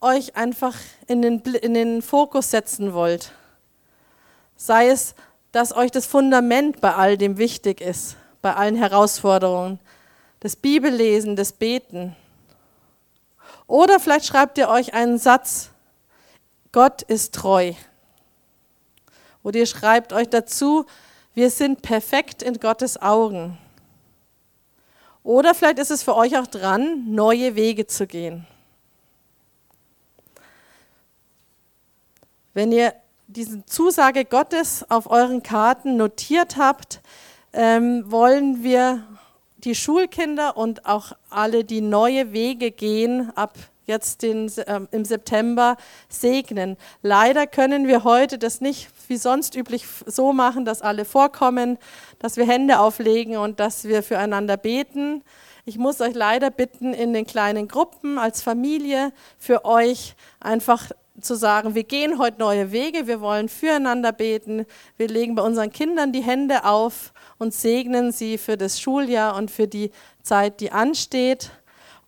euch 0.00 0.34
einfach 0.34 0.74
in 1.06 1.22
den, 1.22 1.38
in 1.38 1.74
den 1.74 2.02
Fokus 2.02 2.50
setzen 2.50 2.94
wollt. 2.94 3.30
Sei 4.56 4.88
es, 4.88 5.14
dass 5.52 5.72
euch 5.72 5.92
das 5.92 6.06
Fundament 6.06 6.80
bei 6.80 6.94
all 6.96 7.16
dem 7.16 7.38
wichtig 7.38 7.80
ist, 7.80 8.16
bei 8.42 8.54
allen 8.54 8.74
Herausforderungen. 8.74 9.78
Das 10.40 10.56
Bibellesen, 10.56 11.36
das 11.36 11.52
Beten, 11.52 12.16
oder 13.70 14.00
vielleicht 14.00 14.26
schreibt 14.26 14.58
ihr 14.58 14.68
euch 14.68 14.94
einen 14.94 15.16
Satz, 15.16 15.70
Gott 16.72 17.02
ist 17.02 17.34
treu. 17.34 17.72
Oder 19.44 19.60
ihr 19.60 19.66
schreibt 19.66 20.12
euch 20.12 20.28
dazu, 20.28 20.86
wir 21.34 21.50
sind 21.50 21.80
perfekt 21.80 22.42
in 22.42 22.58
Gottes 22.58 23.00
Augen. 23.00 23.58
Oder 25.22 25.54
vielleicht 25.54 25.78
ist 25.78 25.92
es 25.92 26.02
für 26.02 26.16
euch 26.16 26.36
auch 26.36 26.48
dran, 26.48 27.14
neue 27.14 27.54
Wege 27.54 27.86
zu 27.86 28.08
gehen. 28.08 28.44
Wenn 32.52 32.72
ihr 32.72 32.92
diese 33.28 33.64
Zusage 33.66 34.24
Gottes 34.24 34.84
auf 34.90 35.08
euren 35.08 35.44
Karten 35.44 35.96
notiert 35.96 36.56
habt, 36.56 37.00
ähm, 37.52 38.10
wollen 38.10 38.64
wir 38.64 39.06
die 39.64 39.74
Schulkinder 39.74 40.56
und 40.56 40.86
auch 40.86 41.12
alle, 41.28 41.64
die 41.64 41.80
neue 41.80 42.32
Wege 42.32 42.70
gehen, 42.70 43.30
ab 43.36 43.54
jetzt 43.86 44.22
den, 44.22 44.48
äh, 44.56 44.80
im 44.90 45.04
September 45.04 45.76
segnen. 46.08 46.76
Leider 47.02 47.46
können 47.46 47.88
wir 47.88 48.04
heute 48.04 48.38
das 48.38 48.60
nicht 48.60 48.88
wie 49.08 49.16
sonst 49.16 49.56
üblich 49.56 49.84
so 50.06 50.32
machen, 50.32 50.64
dass 50.64 50.80
alle 50.80 51.04
vorkommen, 51.04 51.76
dass 52.20 52.36
wir 52.36 52.46
Hände 52.46 52.78
auflegen 52.78 53.36
und 53.36 53.60
dass 53.60 53.84
wir 53.84 54.02
füreinander 54.02 54.56
beten. 54.56 55.22
Ich 55.66 55.76
muss 55.76 56.00
euch 56.00 56.14
leider 56.14 56.50
bitten, 56.50 56.94
in 56.94 57.12
den 57.12 57.26
kleinen 57.26 57.68
Gruppen 57.68 58.18
als 58.18 58.42
Familie 58.42 59.12
für 59.38 59.64
euch 59.64 60.14
einfach 60.38 60.90
zu 61.20 61.34
sagen, 61.34 61.74
wir 61.74 61.84
gehen 61.84 62.18
heute 62.18 62.38
neue 62.38 62.72
Wege, 62.72 63.06
wir 63.06 63.20
wollen 63.20 63.48
füreinander 63.48 64.12
beten, 64.12 64.66
wir 64.96 65.08
legen 65.08 65.34
bei 65.34 65.42
unseren 65.42 65.70
Kindern 65.70 66.12
die 66.12 66.22
Hände 66.22 66.64
auf 66.64 67.12
und 67.38 67.54
segnen 67.54 68.12
sie 68.12 68.38
für 68.38 68.56
das 68.56 68.80
Schuljahr 68.80 69.36
und 69.36 69.50
für 69.50 69.66
die 69.66 69.90
Zeit, 70.22 70.60
die 70.60 70.72
ansteht. 70.72 71.50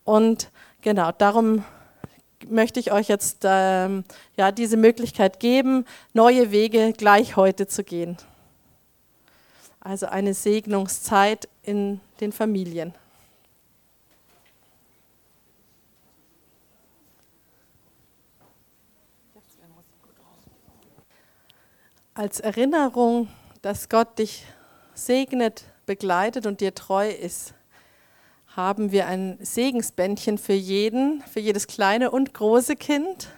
Und 0.05 0.51
genau, 0.81 1.13
darum 1.13 1.65
möchte 2.49 2.81
ich 2.81 2.93
euch 2.93 3.09
jetzt 3.09 3.41
ähm, 3.45 4.05
ja, 4.37 4.53
diese 4.53 4.77
Möglichkeit 4.77 5.41
geben, 5.41 5.85
neue 6.13 6.51
Wege 6.51 6.93
gleich 6.93 7.37
heute 7.37 7.67
zu 7.67 7.85
gehen. 7.85 8.17
Also 9.81 10.07
eine 10.07 10.35
Segnungszeit 10.35 11.49
in 11.63 12.01
den 12.21 12.33
Familien. 12.33 12.95
Als 22.15 22.41
Erinnerung, 22.41 23.29
dass 23.63 23.89
Gott 23.89 24.19
dich 24.19 24.45
segnet, 24.95 25.65
begleitet 25.87 26.47
und 26.47 26.61
dir 26.61 26.75
treu 26.75 27.09
ist, 27.09 27.55
haben 28.55 28.93
wir 28.93 29.07
ein 29.07 29.39
Segensbändchen 29.41 30.37
für 30.37 30.53
jeden, 30.53 31.23
für 31.23 31.41
jedes 31.41 31.67
kleine 31.67 32.11
und 32.11 32.35
große 32.35 32.77
Kind. 32.77 33.29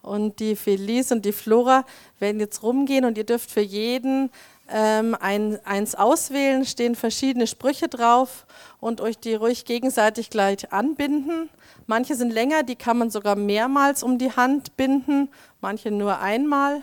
Und 0.00 0.40
die 0.40 0.56
Felice 0.56 1.12
und 1.12 1.26
die 1.26 1.32
Flora 1.32 1.84
werden 2.18 2.40
jetzt 2.40 2.62
rumgehen 2.62 3.04
und 3.04 3.18
ihr 3.18 3.24
dürft 3.24 3.50
für 3.50 3.60
jeden 3.60 4.30
ähm, 4.70 5.14
ein, 5.20 5.58
eins 5.66 5.94
auswählen, 5.94 6.64
stehen 6.64 6.94
verschiedene 6.94 7.46
Sprüche 7.46 7.88
drauf 7.88 8.46
und 8.80 9.02
euch 9.02 9.18
die 9.18 9.34
ruhig 9.34 9.66
gegenseitig 9.66 10.30
gleich 10.30 10.72
anbinden. 10.72 11.50
Manche 11.86 12.14
sind 12.14 12.32
länger, 12.32 12.62
die 12.62 12.76
kann 12.76 12.96
man 12.96 13.10
sogar 13.10 13.36
mehrmals 13.36 14.02
um 14.02 14.16
die 14.16 14.32
Hand 14.32 14.74
binden, 14.78 15.28
manche 15.60 15.90
nur 15.90 16.18
einmal. 16.20 16.82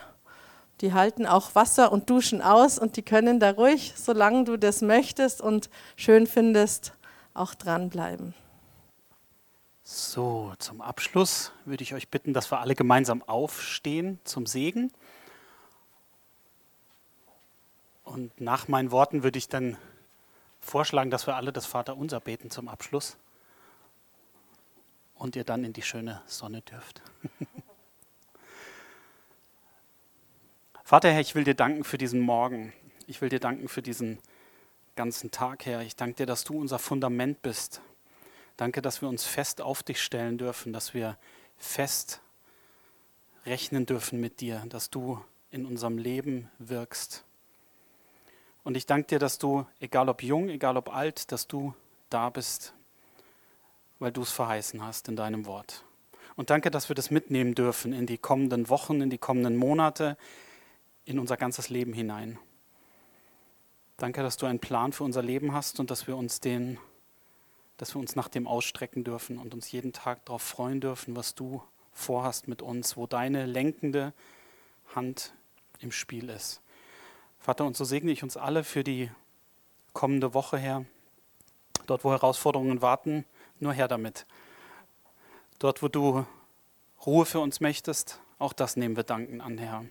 Die 0.81 0.93
halten 0.93 1.25
auch 1.25 1.55
Wasser 1.55 1.91
und 1.91 2.09
Duschen 2.09 2.41
aus 2.41 2.77
und 2.77 2.97
die 2.97 3.01
können 3.01 3.39
da 3.39 3.51
ruhig, 3.51 3.93
solange 3.95 4.43
du 4.43 4.57
das 4.57 4.81
möchtest 4.81 5.41
und 5.41 5.69
schön 5.95 6.27
findest, 6.27 6.93
auch 7.33 7.55
dranbleiben. 7.55 8.35
So, 9.83 10.53
zum 10.59 10.81
Abschluss 10.81 11.53
würde 11.65 11.81
ich 11.81 11.93
euch 11.93 12.09
bitten, 12.09 12.33
dass 12.33 12.51
wir 12.51 12.59
alle 12.59 12.75
gemeinsam 12.75 13.23
aufstehen 13.23 14.19
zum 14.23 14.45
Segen. 14.45 14.91
Und 18.03 18.39
nach 18.39 18.67
meinen 18.67 18.91
Worten 18.91 19.23
würde 19.23 19.39
ich 19.39 19.47
dann 19.47 19.77
vorschlagen, 20.59 21.09
dass 21.09 21.25
wir 21.25 21.35
alle 21.35 21.53
das 21.53 21.65
Vaterunser 21.65 22.19
beten 22.19 22.51
zum 22.51 22.67
Abschluss 22.67 23.17
und 25.15 25.35
ihr 25.35 25.43
dann 25.43 25.63
in 25.63 25.73
die 25.73 25.81
schöne 25.81 26.21
Sonne 26.25 26.61
dürft. 26.61 27.01
Vater 30.87 31.11
Herr, 31.11 31.19
ich 31.19 31.35
will 31.35 31.43
dir 31.43 31.53
danken 31.53 31.83
für 31.83 31.97
diesen 31.97 32.21
Morgen. 32.21 32.71
Ich 33.07 33.19
will 33.19 33.27
dir 33.27 33.41
danken 33.41 33.67
für 33.67 33.81
diesen 33.81 34.19
ganzen 34.95 35.31
Tag, 35.31 35.65
Herr. 35.65 35.81
Ich 35.81 35.97
danke 35.97 36.15
dir, 36.15 36.25
dass 36.25 36.45
du 36.45 36.57
unser 36.57 36.79
Fundament 36.79 37.41
bist. 37.41 37.81
Danke, 38.55 38.81
dass 38.81 39.01
wir 39.01 39.09
uns 39.09 39.25
fest 39.25 39.59
auf 39.59 39.83
dich 39.83 40.01
stellen 40.01 40.37
dürfen, 40.37 40.71
dass 40.71 40.93
wir 40.93 41.17
fest 41.57 42.21
rechnen 43.45 43.85
dürfen 43.85 44.21
mit 44.21 44.39
dir, 44.39 44.63
dass 44.69 44.89
du 44.89 45.21
in 45.51 45.65
unserem 45.65 45.97
Leben 45.97 46.49
wirkst. 46.57 47.25
Und 48.63 48.77
ich 48.77 48.85
danke 48.85 49.07
dir, 49.07 49.19
dass 49.19 49.39
du, 49.39 49.65
egal 49.81 50.07
ob 50.07 50.23
jung, 50.23 50.47
egal 50.47 50.77
ob 50.77 50.95
alt, 50.95 51.33
dass 51.33 51.49
du 51.49 51.73
da 52.09 52.29
bist, 52.29 52.73
weil 53.99 54.13
du 54.13 54.21
es 54.21 54.31
verheißen 54.31 54.81
hast 54.81 55.09
in 55.09 55.17
deinem 55.17 55.47
Wort. 55.47 55.83
Und 56.37 56.49
danke, 56.49 56.71
dass 56.71 56.87
wir 56.87 56.95
das 56.95 57.11
mitnehmen 57.11 57.55
dürfen 57.55 57.91
in 57.91 58.05
die 58.05 58.17
kommenden 58.17 58.69
Wochen, 58.69 59.01
in 59.01 59.09
die 59.09 59.17
kommenden 59.17 59.57
Monate, 59.57 60.15
in 61.07 61.19
unser 61.19 61.37
ganzes 61.37 61.69
Leben 61.69 61.93
hinein. 61.93 62.37
Danke, 63.95 64.21
dass 64.21 64.37
du 64.37 64.45
einen 64.45 64.59
Plan 64.59 64.91
für 64.91 65.05
unser 65.05 65.23
Leben 65.23 65.53
hast 65.53 65.79
und 65.79 65.89
dass 65.89 66.05
wir 66.05 66.17
uns 66.17 66.41
den, 66.41 66.77
dass 67.77 67.95
wir 67.95 67.99
uns 67.99 68.15
nach 68.15 68.27
dem 68.27 68.45
ausstrecken 68.45 69.03
dürfen 69.03 69.37
und 69.37 69.53
uns 69.53 69.71
jeden 69.71 69.93
Tag 69.93 70.25
darauf 70.25 70.41
freuen 70.41 70.81
dürfen, 70.81 71.15
was 71.15 71.33
du 71.33 71.63
vorhast 71.93 72.47
mit 72.47 72.61
uns, 72.61 72.97
wo 72.97 73.07
deine 73.07 73.45
lenkende 73.45 74.13
Hand 74.93 75.33
im 75.79 75.91
Spiel 75.91 76.29
ist. 76.29 76.61
Vater, 77.39 77.65
und 77.65 77.77
so 77.77 77.85
segne 77.85 78.11
ich 78.11 78.21
uns 78.21 78.35
alle 78.35 78.63
für 78.65 78.83
die 78.83 79.09
kommende 79.93 80.33
Woche, 80.33 80.57
Herr. 80.57 80.85
Dort, 81.85 82.03
wo 82.03 82.11
Herausforderungen 82.11 82.81
warten, 82.81 83.23
nur 83.59 83.71
her 83.71 83.87
damit. 83.87 84.25
Dort, 85.57 85.81
wo 85.81 85.87
du 85.87 86.25
Ruhe 87.05 87.25
für 87.25 87.39
uns 87.39 87.61
möchtest, 87.61 88.19
auch 88.39 88.53
das 88.53 88.75
nehmen 88.75 88.97
wir 88.97 89.03
danken 89.03 89.39
an, 89.39 89.57
Herr. 89.57 89.85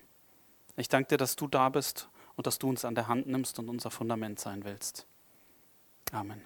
Ich 0.77 0.89
danke 0.89 1.09
dir, 1.09 1.17
dass 1.17 1.37
du 1.37 1.49
da 1.49 1.69
bist 1.69 2.09
und 2.37 2.47
dass 2.47 2.59
du 2.59 2.69
uns 2.69 2.85
an 2.85 2.95
der 2.95 3.09
Hand 3.09 3.27
nimmst 3.27 3.59
und 3.59 3.69
unser 3.69 3.91
Fundament 3.91 4.39
sein 4.39 4.65
willst. 4.65 5.07
Amen. 6.13 6.43